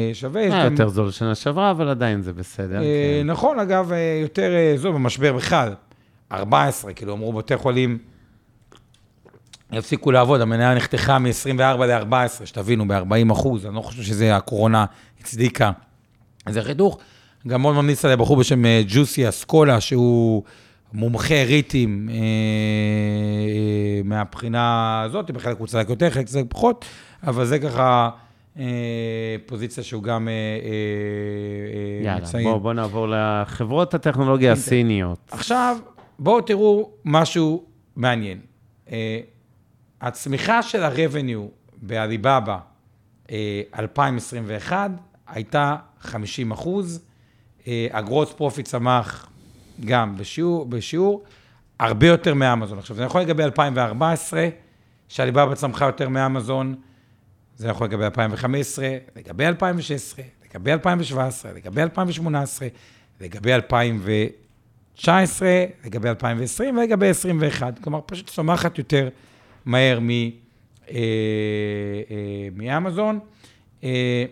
[0.09, 0.41] אה, שווה.
[0.41, 2.79] היה יותר זול שנה שעברה, אבל עדיין זה בסדר.
[2.79, 3.27] כן.
[3.27, 3.91] נכון, אגב,
[4.21, 5.73] יותר זול במשבר בכלל.
[6.31, 7.97] 14, כאילו, אמרו בתי חולים,
[9.71, 14.85] יפסיקו לעבוד, המניה נחתכה מ-24 ל-14, שתבינו, ב-40 אחוז, אני לא חושב שזה הקורונה
[15.21, 15.71] הצדיקה
[16.47, 16.97] איזה חיתוך.
[17.47, 20.43] גם מאוד ממליץ על בחור בשם ג'וסי אסקולה, שהוא
[20.93, 22.19] מומחה ריטים אה, אה,
[24.03, 26.85] מהבחינה הזאת, בחלק הוא צדק יותר, חלק צדק פחות,
[27.23, 28.09] אבל זה ככה
[28.59, 28.65] אה,
[29.45, 30.37] פוזיציה שהוא גם אה, אה,
[31.99, 32.43] אה, יאללה, מציין.
[32.43, 35.19] בואו בוא נעבור לחברות הטכנולוגיה הסיניות.
[35.31, 35.77] עכשיו,
[36.19, 37.63] בואו תראו משהו
[37.95, 38.39] מעניין.
[38.91, 39.19] אה,
[40.01, 41.49] הצמיחה של ה-revenue
[41.81, 42.57] בעליבאבא
[43.31, 44.91] אה, 2021
[45.27, 47.05] הייתה 50 אחוז,
[47.91, 49.29] ה gross profit צמח
[49.85, 51.23] גם בשיעור, בשיעור
[51.79, 52.79] הרבה יותר מאמזון.
[52.79, 54.47] עכשיו, זה נכון לגבי 2014,
[55.07, 56.75] שעליבאבא צמחה יותר מאמזון,
[57.57, 62.67] זה נכון לגבי 2015, לגבי 2016, לגבי 2017, לגבי 2018,
[63.21, 67.79] לגבי 2019, לגבי 2020 ולגבי 2021.
[67.79, 69.09] כלומר, פשוט צומחת יותר
[69.65, 70.29] מהר מ, אה,
[70.91, 70.97] אה,
[72.55, 73.19] מאמזון.
[73.83, 74.25] אה,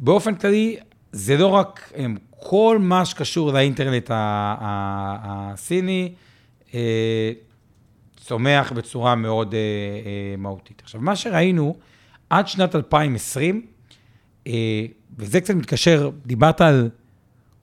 [0.00, 0.76] ובאופן כללי,
[1.12, 1.92] זה לא רק
[2.48, 6.12] כל מה שקשור לאינטרנט הסיני,
[6.74, 7.32] אה,
[8.16, 10.82] צומח בצורה מאוד אה, אה, מהותית.
[10.84, 11.76] עכשיו, מה שראינו
[12.30, 13.66] עד שנת 2020,
[14.46, 14.52] אה,
[15.18, 16.90] וזה קצת מתקשר, דיברת על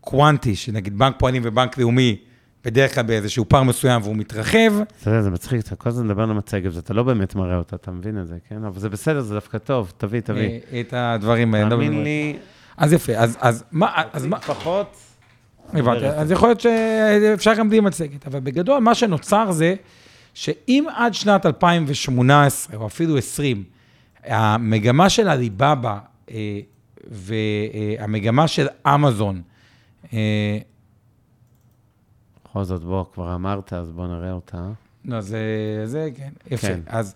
[0.01, 2.17] קוונטי, שנגיד בנק פועלים ובנק לאומי,
[2.65, 6.23] בדרך כלל באיזשהו פער מסוים והוא מתרחב, אתה יודע, זה מצחיק, אתה כל הזמן מדבר
[6.23, 8.63] על המצגת, ואתה לא באמת מראה אותה, אתה מבין את זה, כן?
[8.63, 10.59] אבל זה בסדר, זה דווקא טוב, תביא, תביא.
[10.79, 11.65] את הדברים האלה.
[11.65, 12.03] לא תאמין.
[12.03, 12.37] לי,
[12.77, 14.95] אז יפה, אז, אז מה, אז מה, פחות.
[15.73, 19.75] הבנתי, אז יכול להיות שאפשר גם בלי מצגת, אבל בגדול מה שנוצר זה
[20.33, 23.63] שאם עד שנת 2018, או אפילו 20,
[24.23, 25.97] המגמה של הליבאבא
[26.31, 26.59] אה,
[27.07, 29.41] והמגמה של אמזון,
[30.13, 30.57] אה,
[32.45, 34.57] בכל זאת, בוא, כבר אמרת, אז בוא נראה אותה.
[35.05, 35.39] לא, זה,
[35.85, 36.67] זה, כן, יפה.
[36.67, 36.79] כן.
[36.87, 37.15] אז,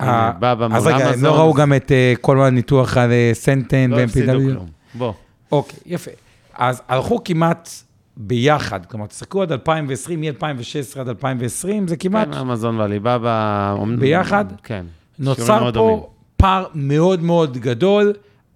[0.00, 1.24] הנה, ה- בבא מול אז רגע, הם אמזון.
[1.24, 4.52] לא ראו גם את אה, כל הניתוח על אה, סנטן לא הפסידו ו-MPW?
[4.52, 4.66] כלום.
[4.94, 5.12] בוא.
[5.52, 6.10] אוקיי, יפה.
[6.54, 7.68] אז הלכו כמעט
[8.16, 13.74] ביחד, כלומר, תסתכלו עד 2020, מ-2016 עד 2020, זה כמעט כן, אמזון ועליבאבא.
[13.98, 14.44] ביחד?
[14.62, 14.86] כן.
[15.18, 15.98] נוצר דומים.
[15.98, 18.12] פה פער מאוד מאוד גדול,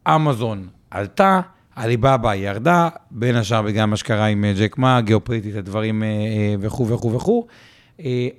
[0.08, 1.40] אמזון עלתה,
[1.76, 6.54] עליבאבא ירדה, בין השאר בגלל מה שקרה עם אה, ג'ק מה, גיאופוליטית, הדברים אה, אה,
[6.60, 7.46] וכו' וכו' וכו',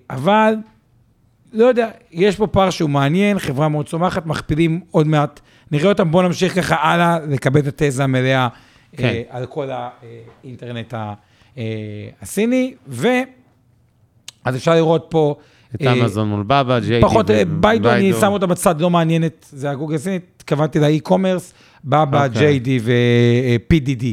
[0.10, 0.56] אבל
[1.54, 5.39] לא יודע, יש פה פער שהוא מעניין, חברה מאוד צומחת, מכפילים עוד מעט,
[5.72, 8.47] נראה אותם, בואו נמשיך ככה הלאה, לקבל את התזה המלאה
[8.97, 9.03] כן.
[9.05, 11.13] אה, על כל האינטרנט ה-
[11.57, 11.63] אה,
[12.22, 13.07] הסיני, ו...
[14.45, 15.36] אז אפשר לראות פה...
[15.76, 19.45] את אה, אמזון מול בבא, ג'יי פחות, אה, ביידו, אני שם אותה בצד, לא מעניינת,
[19.49, 21.53] זה הגוגל סינית, התכוונתי לאי-קומרס,
[21.86, 22.59] בבא, אוקיי.
[22.63, 24.05] JD ו-PDD.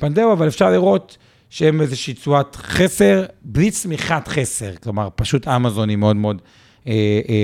[0.00, 1.16] פנדאו, אבל אפשר לראות
[1.50, 6.48] שהם איזושהי תשואת חסר, בלי צמיחת חסר, כלומר, פשוט אמזון היא מאוד מאוד אה, אה,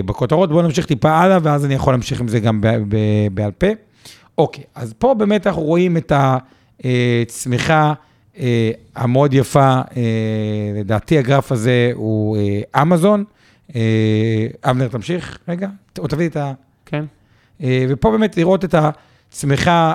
[0.04, 0.50] בכותרות.
[0.50, 3.66] בואו נמשיך טיפה הלאה, ואז אני יכול להמשיך עם זה גם ב- ב- בעל פה.
[4.38, 6.12] אוקיי, אז פה באמת אנחנו רואים את
[6.84, 7.92] הצמיחה
[8.38, 10.02] אה, המאוד יפה, אה,
[10.80, 13.24] לדעתי הגרף הזה הוא אה, אמזון.
[13.76, 13.80] אה,
[14.64, 15.68] אבנר, תמשיך רגע,
[15.98, 16.52] או תביא את ה...
[16.86, 17.04] כן.
[17.62, 19.92] אה, ופה באמת לראות את הצמיחה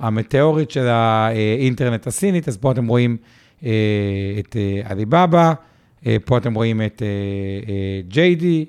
[0.00, 3.16] המטאורית של האינטרנט הסינית, אז פה אתם רואים
[3.64, 3.70] אה,
[4.38, 5.52] את אה, עליבאבא, אה,
[6.24, 7.02] פה אתם רואים את
[8.08, 8.64] ג'יידי,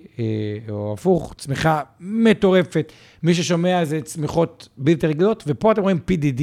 [0.69, 2.91] או הפוך, צמיחה מטורפת.
[3.23, 6.41] מי ששומע זה צמיחות בלתי רגילות, ופה אתם רואים PDD.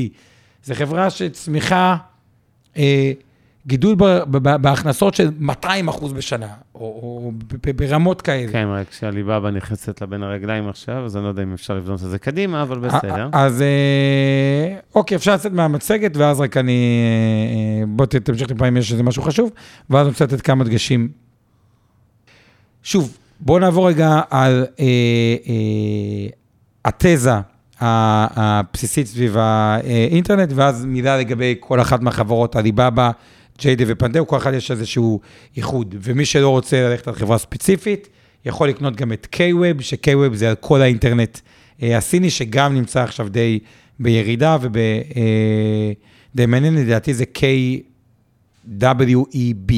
[0.64, 1.96] זו חברה שצמיחה,
[2.76, 3.12] אה,
[3.68, 3.96] גידול
[4.60, 7.32] בהכנסות של 200 אחוז בשנה, או, או
[7.76, 8.52] ברמות כאלה.
[8.52, 12.04] כן, רק שעליבאבא נכנסת לה בין הרגליים עכשיו, אז אני לא יודע אם אפשר לבנות
[12.04, 13.28] את זה קדימה, אבל בסדר.
[13.32, 17.02] אז אה, אוקיי, אפשר לצאת מהמצגת, ואז רק אני...
[17.80, 19.50] אה, בוא תמשיך אם יש איזה משהו חשוב,
[19.90, 21.08] ואז אני רוצה לתת כמה דגשים.
[22.82, 24.84] שוב, בואו נעבור רגע על אה,
[25.48, 26.26] אה,
[26.84, 27.34] התזה
[27.80, 33.10] הבסיסית סביב האינטרנט, ואז מילה לגבי כל אחת מהחברות, עליבאבא,
[33.58, 35.20] ג'יידה ופנדאו, כל אחד יש איזשהו
[35.56, 35.94] איחוד.
[36.02, 38.08] ומי שלא רוצה ללכת על חברה ספציפית,
[38.44, 41.38] יכול לקנות גם את K-Web, ש-K-Web זה על כל האינטרנט
[41.82, 43.58] אה, הסיני, שגם נמצא עכשיו די
[44.00, 47.24] בירידה, ודי מעניין, לדעתי זה
[48.68, 49.72] K-W-E-B.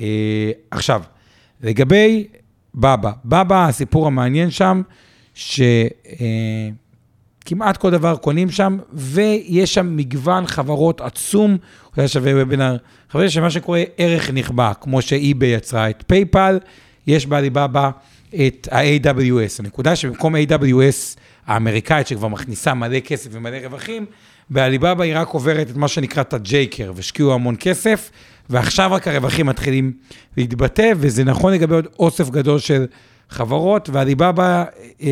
[0.00, 1.02] אה, עכשיו,
[1.62, 2.26] לגבי
[2.74, 4.82] בבא, בבא, הסיפור המעניין שם,
[7.46, 11.56] שכמעט כל דבר קונים שם, ויש שם מגוון חברות עצום,
[11.96, 12.76] אולי שווה וובינר,
[13.10, 16.58] חברים שמה שקורה ערך נכבה, כמו שאי-ביי יצרה את פייפל,
[17.06, 17.90] יש בעליבאבא
[18.34, 19.58] את ה-AWS.
[19.58, 24.06] הנקודה שבמקום AWS האמריקאית, שכבר מכניסה מלא כסף ומלא רווחים,
[24.50, 28.10] בעליבאבא היא רק עוברת את מה שנקרא את הג'ייקר, והשקיעו המון כסף,
[28.50, 29.92] ועכשיו רק הרווחים מתחילים
[30.36, 32.86] להתבטא, וזה נכון לגבי עוד אוסף גדול של
[33.28, 34.64] חברות, ועליבאבא,
[35.02, 35.08] אה,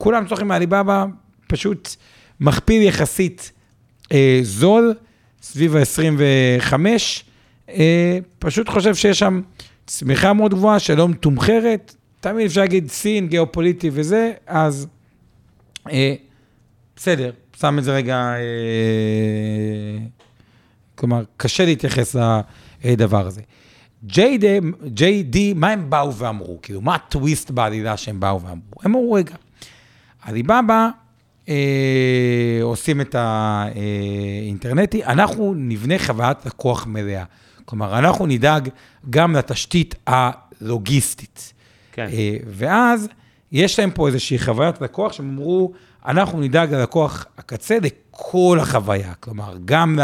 [0.00, 1.04] כולם צורכים מעליבאבא,
[1.46, 1.96] פשוט
[2.40, 3.52] מכפיל יחסית
[4.12, 4.94] אה, זול,
[5.42, 6.74] סביב ה-25,
[7.68, 9.40] אה, פשוט חושב שיש שם
[9.86, 14.86] צמיחה מאוד גבוהה שלא מתומחרת, תמיד אפשר להגיד סין, גיאופוליטי וזה, אז
[15.90, 16.14] אה,
[16.96, 17.30] בסדר,
[17.60, 19.98] שם את זה רגע, אה,
[20.94, 22.16] כלומר, קשה להתייחס
[22.84, 23.40] לדבר הזה.
[24.08, 24.44] JD,
[24.96, 26.58] JD, מה הם באו ואמרו?
[26.62, 28.80] כאילו, מה הטוויסט בעלילה שהם באו ואמרו?
[28.82, 29.34] הם אמרו, רגע,
[30.22, 30.88] עליבאבא
[31.48, 37.24] אה, עושים את האינטרנטי, אנחנו נבנה חוויית לקוח מלאה.
[37.64, 38.68] כלומר, אנחנו נדאג
[39.10, 41.52] גם לתשתית הלוגיסטית.
[41.92, 42.06] כן.
[42.12, 43.08] אה, ואז
[43.52, 45.72] יש להם פה איזושהי חוויית לקוח שהם אמרו,
[46.06, 49.14] אנחנו נדאג ללקוח הקצה לכל החוויה.
[49.20, 49.98] כלומר, גם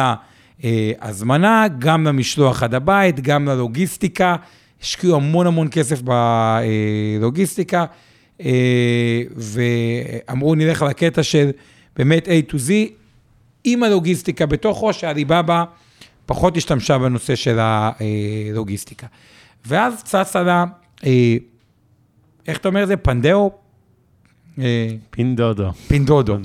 [0.64, 4.37] להזמנה, גם למשלוח עד הבית, גם ללוגיסטיקה.
[4.83, 7.87] השקיעו המון המון כסף בלוגיסטיקה, אה,
[9.37, 11.51] ואמרו, נלך על הקטע של
[11.97, 12.72] באמת A to Z,
[13.64, 15.64] עם הלוגיסטיקה בתוכו, שעליבאבא
[16.26, 19.07] פחות השתמשה בנושא של הלוגיסטיקה.
[19.66, 20.64] ואז צץ לה,
[21.07, 21.37] אה,
[22.49, 22.97] איך אתה אומר את זה?
[22.97, 23.51] פנדאו?
[24.59, 25.72] אה, פינדודו.
[25.72, 26.37] פינדודו.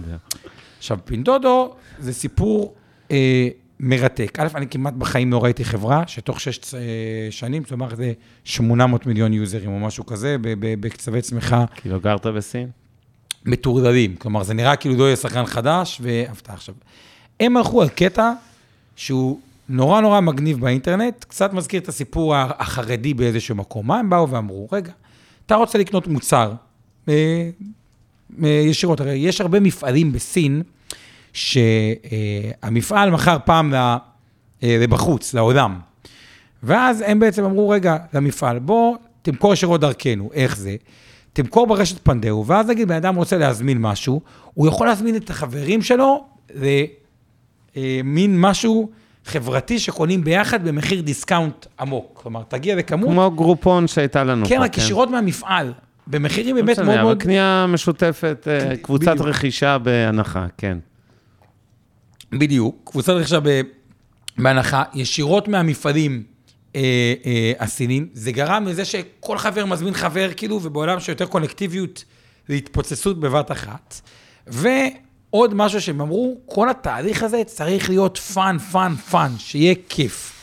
[0.78, 2.76] עכשיו, פינדודו זה סיפור
[3.12, 3.48] אה,
[3.84, 4.40] מרתק.
[4.40, 6.80] א', אני כמעט בחיים לא ראיתי חברה שתוך שש אה,
[7.32, 7.64] שנים,
[7.96, 8.14] זה
[8.44, 12.70] 800 מיליון יוזרים או משהו כזה, ב- ב- בקצבי צמיחה כי לא גרת בסין?
[13.46, 14.16] מטורללים.
[14.16, 16.56] כלומר, זה נראה כאילו לא יהיה שחקן חדש והפתעה.
[16.56, 16.76] עכשיו,
[17.40, 18.32] הם הלכו על קטע
[18.96, 23.88] שהוא נורא נורא מגניב באינטרנט, קצת מזכיר את הסיפור החרדי באיזשהו מקום.
[23.88, 24.68] מה הם באו ואמרו?
[24.72, 24.92] רגע,
[25.46, 26.54] אתה רוצה לקנות מוצר,
[27.10, 27.50] אה,
[28.44, 30.64] אה, ישירות, הרי יש הרבה מפעלים בסין,
[31.34, 33.98] שהמפעל מכר פעם אה,
[34.64, 35.80] לבחוץ, לעולם.
[36.64, 40.76] ואז הם בעצם אמרו, רגע, למפעל, בוא תמכור ישירות דרכנו, איך זה?
[41.34, 44.22] תמכור ברשת פנדאו, ואז נגיד בן אדם רוצה להזמין משהו,
[44.54, 46.26] הוא יכול להזמין את החברים שלו
[47.76, 48.90] למין משהו
[49.26, 52.20] חברתי שקונים ביחד במחיר discount עמוק.
[52.24, 55.74] כלומר, תגיע לכמות, כמו Groupon שהייתה לנו כן, רק ישירות מהמפעל,
[56.08, 57.16] במחירים באמת לא מאוד משנה, מאוד...
[57.16, 59.16] אבל קנייה משותפת, אה, קבוצת.
[59.20, 60.78] רכישה בהנחה, כן.
[62.32, 63.62] בדיוק, קבוצת רכישה ב-
[64.38, 66.24] בהנחה, ישירות מהמפעלים
[66.76, 72.04] אה, אה, הסינים, זה גרם לזה שכל חבר מזמין חבר, כאילו, ובעולם של יותר קונקטיביות
[72.50, 74.02] להתפוצצות בבת אחת.
[74.48, 80.34] ועוד משהו שהם אמרו, כל התהליך הזה צריך להיות fun, fun, fun, שיהיה כיף.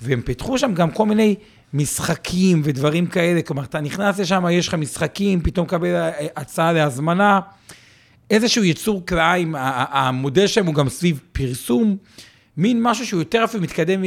[0.00, 1.34] והם פיתחו שם גם כל מיני
[1.74, 7.40] משחקים ודברים כאלה, כלומר, אתה נכנס לשם, יש לך משחקים, פתאום מקבל אה, הצעה להזמנה.
[8.30, 11.96] איזשהו יצור כלאיים, המודל שלהם הוא גם סביב פרסום,
[12.56, 14.00] מין משהו שהוא יותר אפילו מתקדם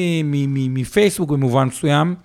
[0.54, 2.16] מפייסבוק במובן מסוים,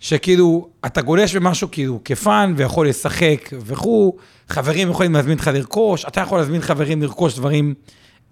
[0.00, 4.16] שכאילו, אתה גולש במשהו כאילו כפאן ויכול לשחק וכו',
[4.48, 7.74] חברים יכולים להזמין אותך לרכוש, אתה יכול להזמין חברים לרכוש דברים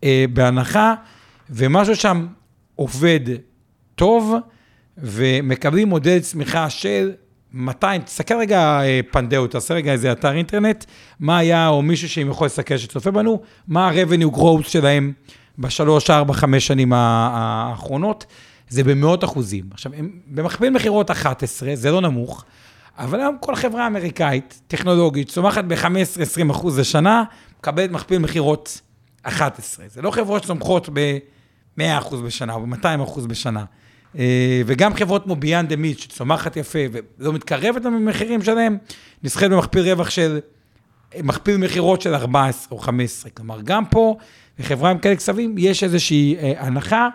[0.05, 0.95] אה, בהנחה,
[1.51, 2.27] ומשהו שם
[2.75, 3.21] עובד
[3.95, 4.35] טוב,
[4.99, 7.13] ומקבלים מודל צמיחה של
[7.57, 10.85] 200, תסתכל רגע אה, פנדאו, תעשה רגע איזה אתר אינטרנט,
[11.21, 15.13] מה היה, או מישהו שאם יכול לסתכל שצופה בנו, מה ה-revenue growth שלהם
[15.59, 18.27] בשלוש, ארבע, חמש שנים האחרונות,
[18.69, 19.65] זה במאות אחוזים.
[19.71, 22.45] עכשיו, הם במכפיל מכירות 11, זה לא נמוך,
[22.99, 27.25] אבל היום כל חברה אמריקאית, טכנולוגית, צומחת ב-15-20 אחוז לשנה,
[27.59, 28.81] מקבלת מכפיל מכירות
[29.23, 29.87] 11.
[29.89, 33.65] זה לא חברות שצומחות ב-100 אחוז בשנה או ב-200 אחוז בשנה.
[34.19, 36.79] אה, וגם חברות כמו ביאנד אמית, שצומחת יפה
[37.19, 38.79] ולא מתקרבת למחירים שלהם,
[39.23, 40.41] נסחרת במכפיל רווח של,
[41.23, 43.31] מכפיל מכירות של 14 או 15.
[43.31, 44.17] כלומר, גם פה,
[44.59, 47.09] בחברה עם כאלה כספים, יש איזושהי אה, הנחה,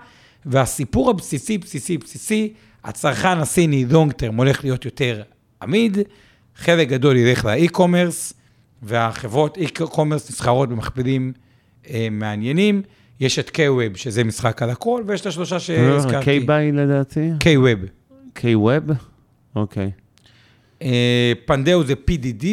[0.46, 5.22] והסיפור הבסיסי, בסיסי, בסיסי, הצרכן הסיני, long term, הולך להיות יותר
[5.62, 5.98] עמיד,
[6.56, 8.34] חלק גדול ילך ל e-commerce,
[8.82, 11.34] והחברות e-commerce נסחרות במכפילים
[11.90, 12.82] אה, מעניינים.
[13.22, 16.40] יש את K-Web, שזה משחק על הכל, ויש את השלושה שהזכרתי.
[16.40, 17.30] K-Buy לדעתי?
[17.40, 17.88] K-Web.
[18.36, 18.94] K-Web?
[19.56, 19.92] אוקיי.
[20.82, 22.46] אה, פנדאו זה PDD,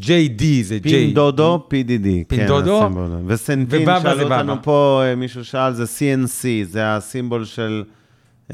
[0.00, 0.82] JD זה J.
[0.82, 2.06] פינדודו, PDD.
[2.28, 2.80] פינדודו.
[2.80, 2.94] כן.
[3.26, 4.62] וסנטין, ובבא שאל זה אותנו.
[4.62, 7.84] פה, אה, מישהו שאל, זה CNC, זה הסימבול של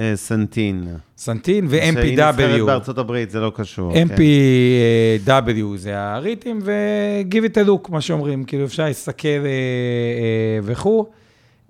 [0.01, 0.88] אה, סנטין.
[1.18, 2.66] סנטין שהיא נסחרת ו-MPW.
[2.66, 3.92] בארצות הברית, זה לא קשור.
[3.95, 4.07] כן.
[4.09, 11.07] MPW זה הריטים, ו-Give it a look, מה שאומרים, כאילו אפשר להסתכל אה, אה, וכו'.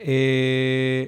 [0.06, 1.04] אה,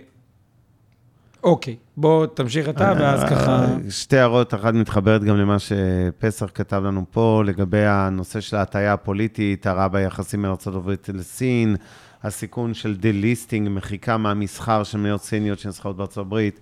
[1.42, 3.64] אוקיי, בוא תמשיך אתה, ואז ככה...
[3.64, 8.92] אה, שתי הערות, אחת מתחברת גם למה שפסח כתב לנו פה, לגבי הנושא של ההטייה
[8.92, 11.76] הפוליטית, הרעה ביחסים בין ארה"ב לסין,
[12.22, 16.60] הסיכון של delisting, מחיקה מהמסחר של מניות סיניות שנסחרות בארצות הברית.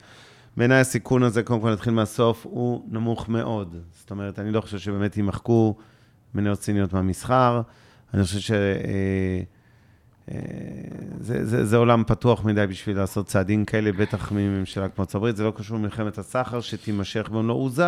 [0.57, 3.77] בעיניי הסיכון הזה, קודם כל נתחיל מהסוף, הוא נמוך מאוד.
[3.93, 5.77] זאת אומרת, אני לא חושב שבאמת יימחקו
[6.35, 7.63] מניות סיניות מהמסחר.
[8.15, 8.51] אני חושב ש...
[8.51, 9.41] אה,
[10.33, 10.39] אה,
[11.21, 15.37] זה, זה, זה עולם פתוח מדי בשביל לעשות צעדים כאלה, בטח מממשלה כמו ארצות הברית.
[15.37, 17.85] זה לא קשור למלחמת הסחר שתימשך במלוא עוזה,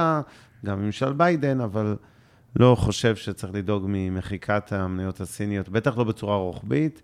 [0.67, 1.97] גם ממשל ביידן, אבל
[2.57, 7.03] לא חושב שצריך לדאוג ממחיקת המניות הסיניות, בטח לא בצורה רוחבית.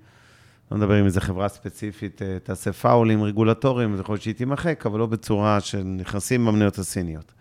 [0.72, 4.86] לא מדבר עם איזה חברה ספציפית, אה, תעשה פאולים רגולטוריים, זה יכול להיות שהיא תימחק,
[4.86, 7.32] אבל לא בצורה שנכנסים במניות הסיניות.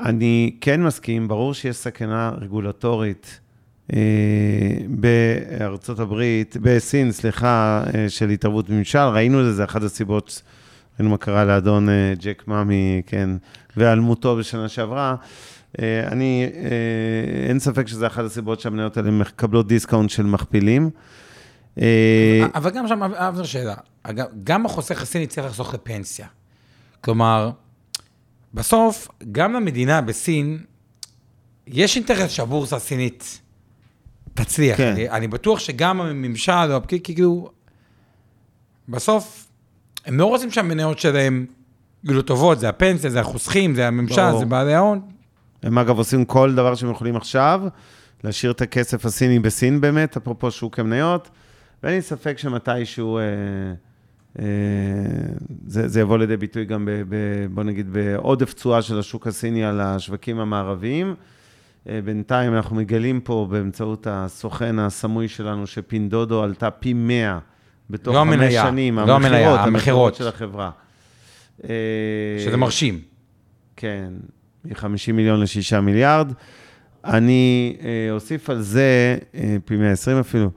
[0.00, 3.40] אני כן מסכים, ברור שיש סכנה רגולטורית
[3.92, 3.98] אה,
[4.88, 8.98] בארצות הברית, בסין, סליחה, אה, של התערבות ממשל.
[8.98, 10.42] ראינו את זה, זה אחת הסיבות,
[10.98, 11.88] ראינו מה קרה לאדון
[12.18, 13.30] ג'ק מא, כן,
[13.76, 15.16] והיעלמותו בשנה שעברה.
[15.82, 16.50] אני,
[17.48, 20.90] אין ספק שזה אחת הסיבות שהמניות האלה מקבלות discount של מכפילים.
[22.54, 23.00] אבל גם שם,
[23.34, 23.74] זו שאלה,
[24.44, 26.26] גם החוסך הסיני צריך לחסוך לפנסיה.
[27.00, 27.50] כלומר,
[28.54, 30.58] בסוף, גם למדינה בסין,
[31.66, 33.40] יש אינטרס שהבורסה הסינית
[34.34, 34.76] תצליח.
[34.76, 34.92] כן.
[34.92, 37.50] אני, אני בטוח שגם הממשל, או הפקיד, כאילו,
[38.88, 39.46] בסוף,
[40.06, 41.46] הם לא רוצים שהמניות שלהם
[42.04, 44.38] יהיו טובות, זה הפנסיה, זה החוסכים, זה הממשל, ברור.
[44.38, 45.00] זה בעלי ההון.
[45.62, 47.62] הם אגב עושים כל דבר שהם יכולים עכשיו,
[48.24, 51.30] להשאיר את הכסף הסיני בסין באמת, אפרופו שוק המניות,
[51.84, 53.22] ואין לי ספק שמתישהו אה,
[54.38, 54.44] אה,
[55.66, 57.16] זה, זה יבוא לידי ביטוי גם, ב, ב,
[57.50, 61.14] בוא נגיד, בעודף תשואה של השוק הסיני על השווקים המערביים.
[61.88, 67.38] אה, בינתיים אנחנו מגלים פה באמצעות הסוכן הסמוי שלנו, שפינדודו עלתה פי 100
[67.90, 68.98] בתוך לא חמש המניה, שנים.
[68.98, 69.62] לא המניה.
[69.62, 70.70] המכירות של החברה.
[71.64, 71.68] אה,
[72.44, 73.00] שזה מרשים.
[73.76, 74.12] כן,
[74.64, 76.32] מ-50 מיליון ל-6 מיליארד.
[77.04, 80.50] אני אה, אוסיף על זה, אה, פי 120 אפילו.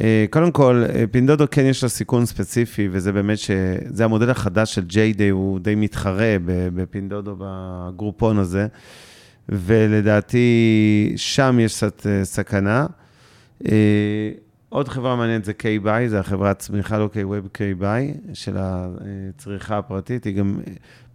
[0.00, 4.74] אה, קודם כל, אה, פינדודו כן יש לה סיכון ספציפי, וזה באמת שזה המודל החדש
[4.74, 8.66] של ג'יי-דיי, הוא די מתחרה בפינדודו בגרופון הזה,
[9.48, 12.86] ולדעתי שם יש קצת אה, סכנה.
[14.68, 20.24] עוד חברה מעניינת זה K-Buy, זה החברת צמיחה, לא K-Web, K-Buy, של הצריכה הפרטית.
[20.24, 20.60] היא גם,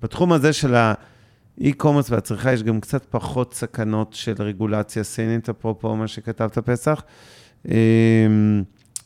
[0.01, 6.07] בתחום הזה של האי-קומרס והצריכה, יש גם קצת פחות סכנות של רגולציה סינית, אפרופו מה
[6.07, 7.03] שכתבת פסח,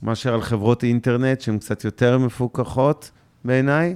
[0.04, 3.12] מאשר על חברות אינטרנט שהן קצת יותר מפוקחות
[3.46, 3.96] בעיניי.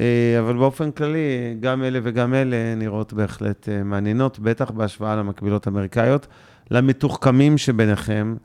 [0.00, 5.68] אה, אבל באופן כללי, גם אלה וגם אלה נראות בהחלט אה, מעניינות, בטח בהשוואה למקבילות
[5.68, 6.26] אמריקאיות.
[6.70, 8.36] למתוחכמים שביניכם,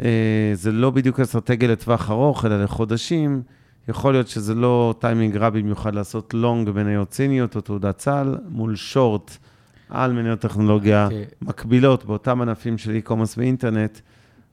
[0.00, 3.42] אה, זה לא בדיוק אסטרטגיה לטווח ארוך, אלא לחודשים.
[3.88, 8.76] יכול להיות שזה לא טיימינג רע במיוחד לעשות לונג מניות ציניות או תעודת סל מול
[8.76, 9.36] שורט
[9.88, 11.24] על מניות טכנולוגיה אוקיי.
[11.42, 13.98] מקבילות באותם ענפים של e-commerce ואינטרנט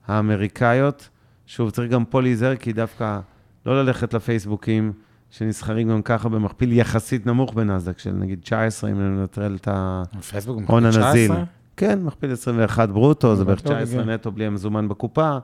[0.10, 1.10] האמריקאיות.
[1.45, 3.20] שוב, צריך גם פה להיזהר, כי דווקא
[3.66, 4.91] לא ללכת לפייסבוקים,
[5.32, 10.03] שנסחרים גם ככה במכפיל יחסית נמוך בנאסדק, של נגיד 19, אם ננטרל את ה...
[10.30, 11.28] פייסבוק הון מכפיל הנזיל.
[11.28, 11.43] 19?
[11.78, 14.14] כן, מכפיל 21 ברוטו, זה בערך לא 19 בגלל.
[14.14, 15.38] נטו בלי המזומן בקופה.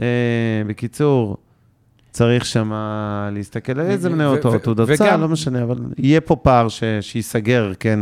[0.00, 0.02] אה,
[0.66, 1.36] בקיצור,
[2.10, 2.72] צריך שם
[3.32, 6.66] להסתכל על איזה מניות או תעודות וגם- לא משנה, אבל יהיה פה פער
[7.00, 8.00] שייסגר, כן,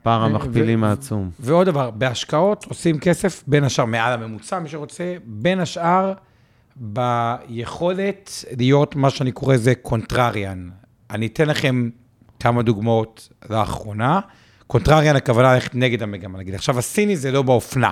[0.00, 1.30] הפער ו- המכפילים העצום.
[1.40, 6.12] ועוד דבר, בהשקעות עושים כסף, בין השאר מעל הממוצע, מי שרוצה, בין השאר
[6.76, 10.68] ביכולת להיות מה שאני קורא לזה קונטרריאן.
[11.10, 11.90] אני אתן לכם
[12.40, 14.20] כמה דוגמאות לאחרונה.
[14.66, 16.54] קונטרריאן הכוונה ללכת נגד המגמה, נגיד.
[16.54, 17.90] עכשיו, הסיני זה לא באופנה,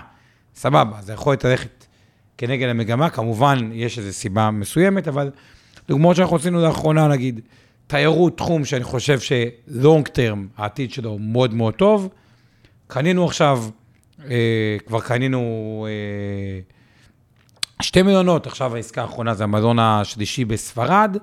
[0.55, 1.87] סבבה, זה יכול ללכת
[2.39, 5.31] כנגד המגמה, כמובן, יש איזו סיבה מסוימת, אבל
[5.89, 7.41] דוגמאות שאנחנו עשינו לאחרונה, נגיד,
[7.89, 12.09] תיירות, תחום שאני חושב שלונג טרם, העתיד שלו מאוד מאוד טוב.
[12.87, 13.65] קנינו עכשיו,
[14.31, 16.61] אה, כבר קנינו אה,
[17.83, 21.17] שתי מלונות, עכשיו העסקה האחרונה זה המלון השלישי בספרד,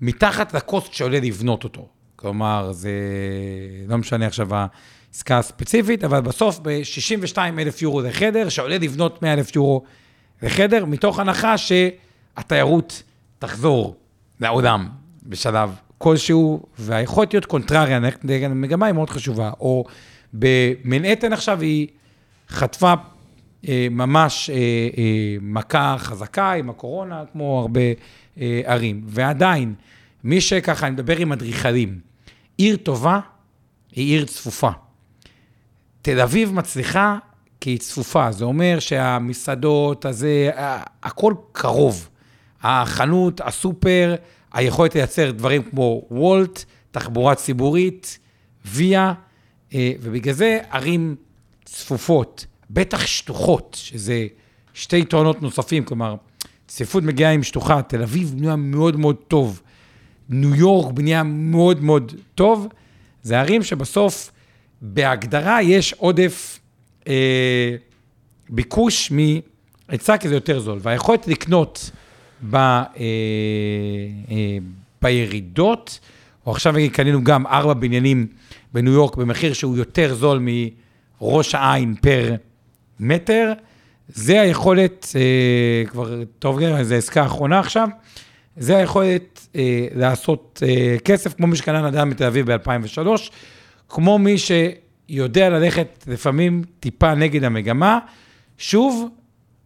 [0.00, 1.88] מתחת לקוסט שעולה לבנות אותו.
[2.16, 2.92] כלומר, זה
[3.88, 9.56] לא משנה עכשיו העסקה הספציפית, אבל בסוף ב-62 אלף יורו לחדר, שעולה לבנות 100 אלף
[9.56, 9.82] יורו
[10.42, 13.02] לחדר, מתוך הנחה שהתיירות
[13.38, 13.96] תחזור
[14.40, 14.88] לעולם
[15.26, 15.70] בשלב
[16.02, 19.50] כלשהו, והיכולת להיות קונטרריה נגד המגמה היא מאוד חשובה.
[19.60, 19.84] או
[20.32, 21.88] במנהטן עכשיו היא
[22.48, 22.94] חטפה
[23.68, 27.80] אה, ממש אה, אה, מכה חזקה עם הקורונה, כמו הרבה
[28.40, 29.02] אה, ערים.
[29.06, 29.74] ועדיין,
[30.24, 32.00] מי שככה, אני מדבר עם אדריכלים,
[32.56, 33.20] עיר טובה
[33.92, 34.70] היא עיר צפופה.
[36.02, 37.18] תל אביב מצליחה
[37.60, 40.50] כי היא צפופה, זה אומר שהמסעדות, הזה,
[41.02, 42.08] הכל קרוב.
[42.62, 44.14] החנות, הסופר,
[44.52, 48.18] היכולת לייצר דברים כמו וולט, תחבורה ציבורית,
[48.64, 49.12] ויה,
[49.74, 51.16] אה, ובגלל זה ערים
[51.64, 54.26] צפופות, בטח שטוחות, שזה
[54.74, 56.14] שתי יתרונות נוספים, כלומר,
[56.66, 59.62] צפיפות מגיעה עם שטוחה, תל אביב בנויה מאוד מאוד טוב,
[60.28, 62.68] ניו יורק בנויה מאוד מאוד טוב,
[63.22, 64.30] זה ערים שבסוף,
[64.82, 66.58] בהגדרה, יש עודף
[67.08, 67.76] אה,
[68.48, 70.78] ביקוש מהיצע, כי זה יותר זול.
[70.82, 71.90] והיכולת לקנות
[72.50, 72.84] ב, אה,
[74.30, 74.58] אה,
[75.02, 75.98] בירידות,
[76.46, 78.26] או עכשיו נגיד קנינו גם ארבע בניינים
[78.72, 80.46] בניו יורק במחיר שהוא יותר זול
[81.20, 82.34] מראש העין פר
[83.00, 83.52] מטר,
[84.08, 87.88] זה היכולת, אה, כבר, טוב, זו עסקה אחרונה עכשיו,
[88.56, 93.08] זה היכולת אה, לעשות אה, כסף, כמו מי שקנה נדל"ן בתל אביב ב-2003,
[93.88, 97.98] כמו מי שיודע ללכת לפעמים טיפה נגד המגמה.
[98.58, 99.08] שוב,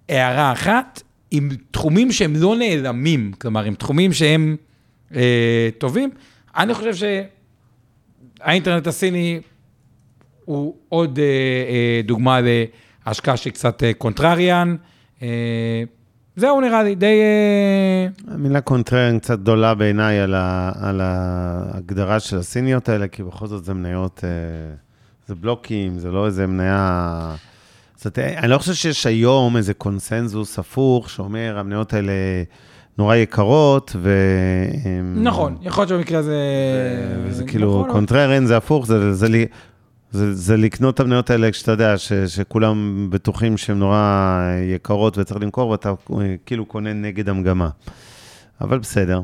[0.08, 1.02] הערה אחת,
[1.36, 4.56] עם תחומים שהם לא נעלמים, כלומר, עם תחומים שהם
[5.14, 6.10] אה, טובים.
[6.56, 6.92] אני חושב
[8.40, 9.40] שהאינטרנט הסיני
[10.44, 12.40] הוא עוד אה, אה, דוגמה
[13.06, 14.76] להשקעה שהיא קצת אה, contrarian.
[15.22, 15.82] אה,
[16.36, 17.20] זהו נראה לי, די...
[17.20, 20.34] אה, המילה contrarian קצת גדולה בעיניי על,
[20.80, 24.74] על ההגדרה של הסיניות האלה, כי בכל זאת זה מניות, אה,
[25.26, 27.34] זה בלוקים, זה לא איזה מניה...
[28.04, 32.12] זאת, אני לא חושב שיש היום איזה קונסנזוס הפוך שאומר, המניות האלה
[32.98, 34.12] נורא יקרות, ו...
[35.14, 36.36] נכון, יכול להיות שבמקרה הזה...
[37.26, 39.44] וזה כאילו, נכון, contrarian זה הפוך, זה, זה, זה,
[40.10, 44.40] זה, זה לקנות את המניות האלה כשאתה יודע ש, שכולם בטוחים שהן נורא
[44.74, 47.68] יקרות וצריך למכור, ואתה אה, כאילו קונה נגד המגמה.
[48.60, 49.20] אבל בסדר.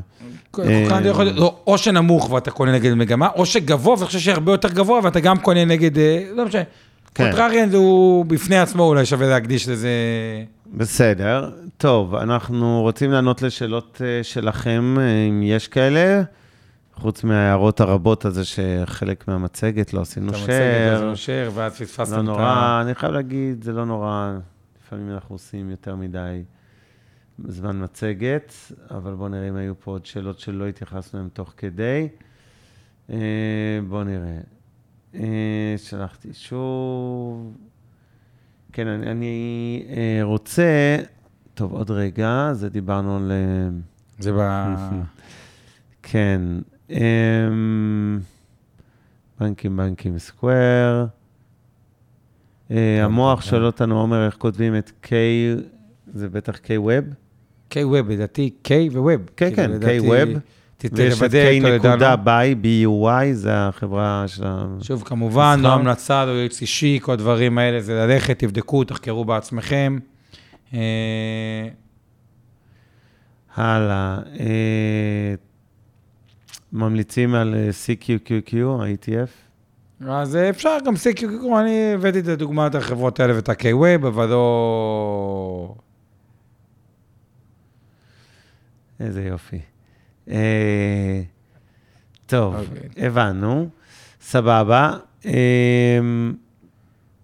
[1.23, 4.99] להיות- לא, או שנמוך ואתה קונה נגד מגמה, או שגבוה, ואני חושב שהרבה יותר גבוה,
[5.03, 6.61] ואתה גם קונה נגד, אה, לא משנה.
[7.15, 7.23] כן.
[7.23, 9.89] contrarian הוא בפני עצמו, אולי שווה להקדיש לזה...
[10.73, 11.51] בסדר.
[11.77, 16.23] טוב, אנחנו רוצים לענות לשאלות אה, שלכם, אה, אם יש כאלה,
[16.95, 21.03] חוץ מההערות הרבות הזה שחלק מהמצגת לא עשינו אתה מצגת, אז share.
[21.03, 22.81] לא share, ואז פספסתם לא את נורא, ה...
[22.81, 24.37] אני חייב להגיד, זה לא נורא,
[24.85, 26.43] לפעמים אנחנו עושים יותר מדי
[27.47, 28.53] זמן מצגת,
[28.91, 32.07] אבל בואו נראה אם היו פה עוד שאלות שלא התייחסנו להן תוך כדי.
[33.09, 33.17] אה,
[33.87, 34.37] בואו נראה.
[35.15, 35.21] אה,
[35.77, 37.57] שלחתי שוב.
[38.73, 39.35] כן, אני, אני
[39.89, 40.97] אה, רוצה,
[41.53, 43.31] טוב, עוד רגע, זה דיברנו על...
[43.31, 43.69] אה,
[44.19, 44.37] זה ב...
[46.03, 46.41] כן.
[46.89, 48.19] אמ,
[49.39, 51.05] בנקים, בנקים, סקוואר.
[52.71, 55.09] אה, המוח שואל אותנו, עומר, איך כותבים את K,
[56.13, 57.13] זה בטח K-Web?
[57.73, 59.31] K-Web, לדעתי K ו-Web.
[59.37, 60.39] כן, כן, לדעתי- K-Web.
[60.87, 62.23] ת- ויש את תוודא K אותו נקודה לדענו.
[62.23, 64.65] ביי, B-U-Y, זה החברה של ה...
[64.81, 65.59] שוב, כמובן.
[65.63, 69.97] לא המלצה, לא ייעוץ אישי, כל הדברים האלה, זה ללכת, תבדקו, תחקרו בעצמכם.
[70.73, 71.67] אה,
[73.55, 74.19] הלאה.
[74.39, 75.33] אה,
[76.73, 79.29] ממליצים על אה, CQQQ, ה-ETF?
[80.09, 85.75] אז אפשר גם CQQ, אני הבאתי את הדוגמת החברות האלה ואת ה-K-Web, אבל לא...
[88.99, 89.59] איזה יופי.
[90.29, 91.21] אה,
[92.25, 93.07] טוב, אוקיי.
[93.07, 93.69] הבנו,
[94.21, 94.97] סבבה.
[95.25, 95.99] אה,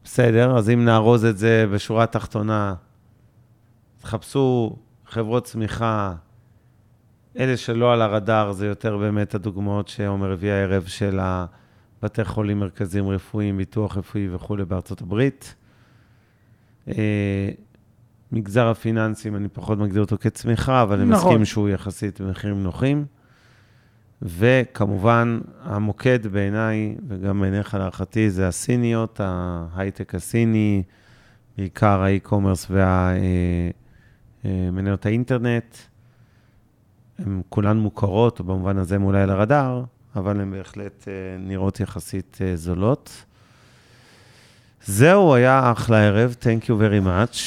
[0.04, 2.76] בסדר, אז אם נארוז את זה בשורה התחתונה,
[4.02, 4.76] תחפשו
[5.06, 6.14] חברות צמיחה
[7.40, 13.10] אלה שלא על הרדאר, זה יותר באמת הדוגמאות שעומר הביא הערב של הבתי חולים מרכזיים
[13.10, 15.56] רפואיים, ביטוח רפואי וכולי בארצות הברית.
[18.34, 21.32] אה, מגזר הפיננסים, אני פחות מגדיר אותו כצמיחה, אבל אני נכון.
[21.32, 23.06] מסכים שהוא יחסית במחירים נוחים.
[24.22, 30.84] וכמובן, המוקד בעיניי, וגם בעיניך להערכתי, זה הסיניות, ההייטק הסיני,
[31.58, 32.72] בעיקר האי-קומרס
[34.44, 35.78] והמניות האינטרנט.
[37.20, 39.84] הן כולן מוכרות, במובן הזה הן אולי על הרדאר,
[40.16, 43.26] אבל הן בהחלט אה, נראות יחסית אה, זולות.
[44.90, 47.38] זהו, היה אחלה ערב, Thank you very much.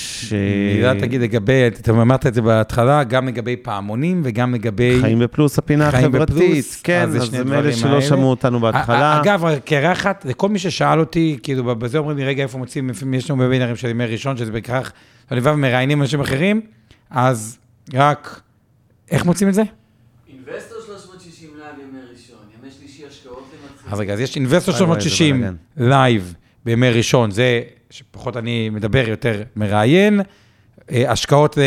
[0.74, 4.98] מילה תגיד לגבי, אתה אמרת את זה בהתחלה, גם לגבי פעמונים וגם לגבי...
[5.00, 6.36] חיים בפלוס, הפינה חיים החברתית.
[6.36, 8.02] בפלוס, כן, אז זה אז דברים מאלה שלא האלה.
[8.02, 9.20] שמעו אותנו בהתחלה.
[9.20, 9.44] אגב,
[9.92, 13.76] אחת, לכל מי ששאל אותי, כאילו, בזה אומרים לי, רגע, איפה מוצאים, יש לנו בבינרים
[13.76, 14.92] של ימי ראשון, שזה בכך,
[15.30, 16.60] לבב מראיינים אנשים אחרים,
[17.10, 17.58] אז
[17.94, 18.40] רק,
[19.10, 19.62] איך מוצאים את זה?
[20.28, 23.92] אינבסטור 360 לייב ימי ראשון, ימי שלישי השקעות למתחילים.
[23.92, 25.54] אז רגע, אז יש Investor וואי, וואי, זה 360 בלאגן.
[25.76, 26.34] Live
[26.70, 30.20] בימי ראשון, זה שפחות אני מדבר, יותר מראיין.
[30.92, 31.58] אה, השקעות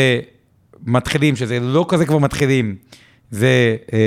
[0.86, 2.76] למתחילים, שזה לא כזה כבר מתחילים,
[3.30, 3.98] זה אה,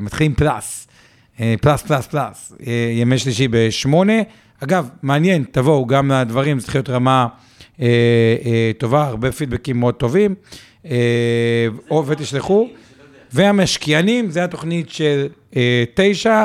[0.00, 0.88] מתחילים פלאס,
[1.40, 4.12] אה, plus, plus, plus, אה, ימי שלישי בשמונה.
[4.64, 7.26] אגב, מעניין, תבואו גם לדברים, זה צריך להיות רמה
[7.80, 7.86] אה,
[8.44, 10.34] אה, טובה, הרבה פידבקים מאוד טובים.
[10.86, 12.68] אה, או ותשלחו.
[13.32, 15.26] והמשקיענים, זה התוכנית של
[15.56, 16.44] אה, תשע, אה,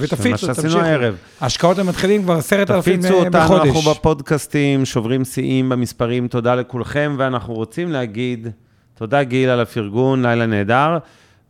[0.00, 0.84] ותפיצו, מה שעשינו תמשיכו.
[0.84, 1.16] הערב.
[1.40, 3.66] השקעות המתחילים כבר עשרת אלפים תפיצו אה, אותנו, בחודש.
[3.66, 8.48] אנחנו בפודקאסטים, שוברים שיאים במספרים, תודה לכולכם, ואנחנו רוצים להגיד,
[8.94, 10.98] תודה גיל על הפרגון, לילה נהדר.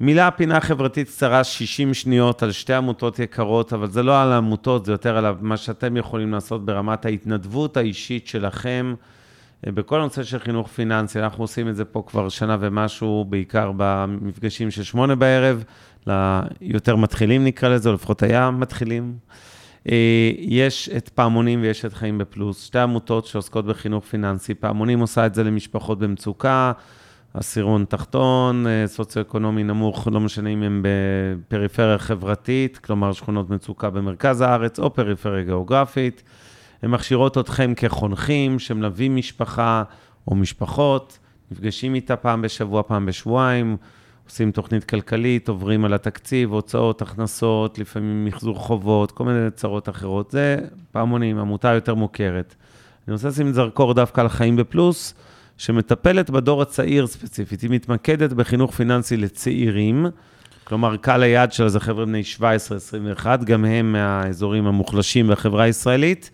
[0.00, 4.84] מילה פינה חברתית קצרה, 60 שניות על שתי עמותות יקרות, אבל זה לא על העמותות,
[4.84, 8.94] זה יותר על מה שאתם יכולים לעשות ברמת ההתנדבות האישית שלכם.
[9.66, 13.72] אה, בכל הנושא של חינוך פיננסי, אנחנו עושים את זה פה כבר שנה ומשהו, בעיקר
[13.76, 15.64] במפגשים של שמונה בערב,
[16.08, 19.14] ליותר מתחילים נקרא לזה, או לפחות היה מתחילים.
[19.88, 24.54] אה, יש את פעמונים ויש את חיים בפלוס, שתי עמותות שעוסקות בחינוך פיננסי.
[24.54, 26.72] פעמונים עושה את זה למשפחות במצוקה,
[27.34, 34.40] עשירון תחתון, אה, סוציו-אקונומי נמוך, לא משנה אם הם בפריפריה חברתית, כלומר שכונות מצוקה במרכז
[34.40, 36.22] הארץ, או פריפריה גיאוגרפית.
[36.82, 39.82] הן מכשירות אתכם כחונכים, שמלווים משפחה
[40.28, 41.18] או משפחות,
[41.50, 43.76] נפגשים איתה פעם בשבוע, פעם בשבועיים,
[44.28, 50.30] עושים תוכנית כלכלית, עוברים על התקציב, הוצאות, הכנסות, לפעמים מחזור חובות, כל מיני צרות אחרות.
[50.30, 50.56] זה
[50.92, 52.54] פעמונים, עמותה יותר מוכרת.
[53.08, 55.14] אני רוצה לשים זרקור דווקא על חיים בפלוס,
[55.56, 57.60] שמטפלת בדור הצעיר ספציפית.
[57.60, 60.06] היא מתמקדת בחינוך פיננסי לצעירים,
[60.64, 62.22] כלומר, קהל היעד שלה זה חבר'ה בני
[63.20, 66.30] 17-21, גם הם מהאזורים המוחלשים בחברה הישראלית.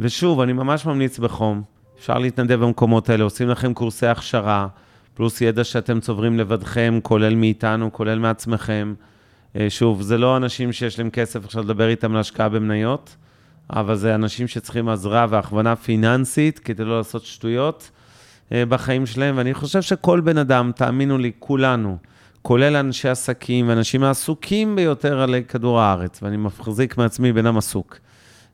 [0.00, 1.62] ושוב, אני ממש ממליץ בחום,
[1.98, 4.66] אפשר להתנדב במקומות האלה, עושים לכם קורסי הכשרה,
[5.16, 8.94] פלוס ידע שאתם צוברים לבדכם, כולל מאיתנו, כולל מעצמכם.
[9.56, 13.16] אה, שוב, זה לא אנשים שיש להם כסף עכשיו לדבר איתם להשקעה במניות,
[13.70, 17.90] אבל זה אנשים שצריכים עזרה והכוונה פיננסית כדי לא לעשות שטויות
[18.52, 21.96] אה, בחיים שלהם, ואני חושב שכל בן אדם, תאמינו לי, כולנו,
[22.42, 27.98] כולל אנשי עסקים ואנשים העסוקים ביותר עלי כדור הארץ, ואני מחזיק מעצמי בן אדם עסוק.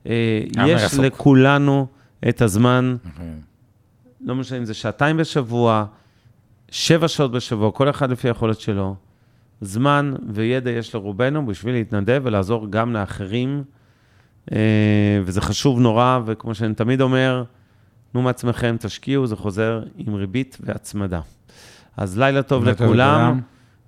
[0.06, 1.04] אה, יש עסוק.
[1.04, 1.86] לכולנו
[2.28, 2.96] את הזמן,
[4.20, 5.84] לא משנה אם זה שעתיים בשבוע,
[6.72, 8.94] שבע שעות בשבוע, כל אחד לפי היכולת שלו.
[9.60, 13.62] זמן וידע יש לרובנו בשביל להתנדב ולעזור גם לאחרים,
[14.52, 17.44] אה, וזה חשוב נורא, וכמו שאני תמיד אומר,
[18.12, 21.20] תנו מעצמכם, תשקיעו, זה חוזר עם ריבית והצמדה.
[21.96, 22.88] אז לילה טוב לכולם.
[22.88, 23.40] לכולם.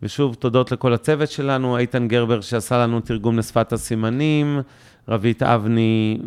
[0.03, 4.61] ושוב, תודות לכל הצוות שלנו, איתן גרבר שעשה לנו תרגום לשפת הסימנים,
[5.09, 6.19] רבית אבני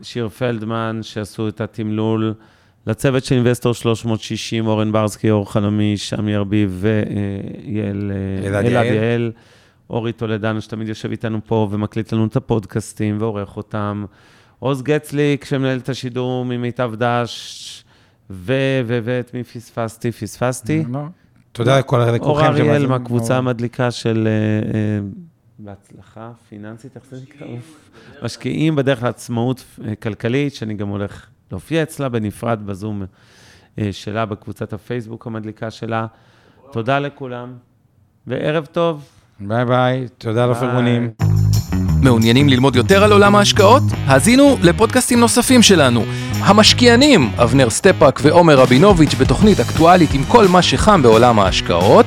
[0.00, 2.34] ושיר פלדמן שעשו את התמלול,
[2.90, 8.86] לצוות של אינבסטור 360, אורן ברסקי, אור חלמיש, עמי ארביב ויעל אה, אלעד יעל.
[8.86, 9.32] יעל,
[9.90, 14.04] אורי טולדנו שתמיד יושב איתנו פה ומקליט לנו את הפודקאסטים ועורך אותם,
[14.58, 17.84] עוז גצליק שמנהל את השידור ממיטב דש,
[18.30, 18.52] ו...
[18.86, 18.98] ו...
[19.04, 20.12] ואת מי פספסתי?
[20.12, 20.84] פספסתי.
[20.92, 21.00] לא.
[21.52, 22.24] תודה לכל לכולכם.
[22.24, 22.86] אור אריאל.
[22.86, 25.00] מהקבוצה המדליקה של אה, אה,
[25.58, 27.46] בהצלחה פיננסית, איך זה נקרא?
[28.22, 29.64] משקיעים בדרך לעצמאות
[30.02, 33.02] כלכלית, שאני גם הולך להופיע אצלה בנפרד בזום
[33.78, 36.06] אה, שלה, בקבוצת הפייסבוק המדליקה שלה.
[36.72, 37.52] תודה לכולם,
[38.26, 39.04] וערב טוב.
[39.40, 41.10] ביי ביי, תודה על הפרגונים.
[42.02, 43.82] מעוניינים ללמוד יותר על עולם ההשקעות?
[44.06, 46.04] האזינו לפודקאסטים נוספים שלנו.
[46.40, 52.06] המשקיענים, אבנר סטפק ועומר רבינוביץ' בתוכנית אקטואלית עם כל מה שחם בעולם ההשקעות.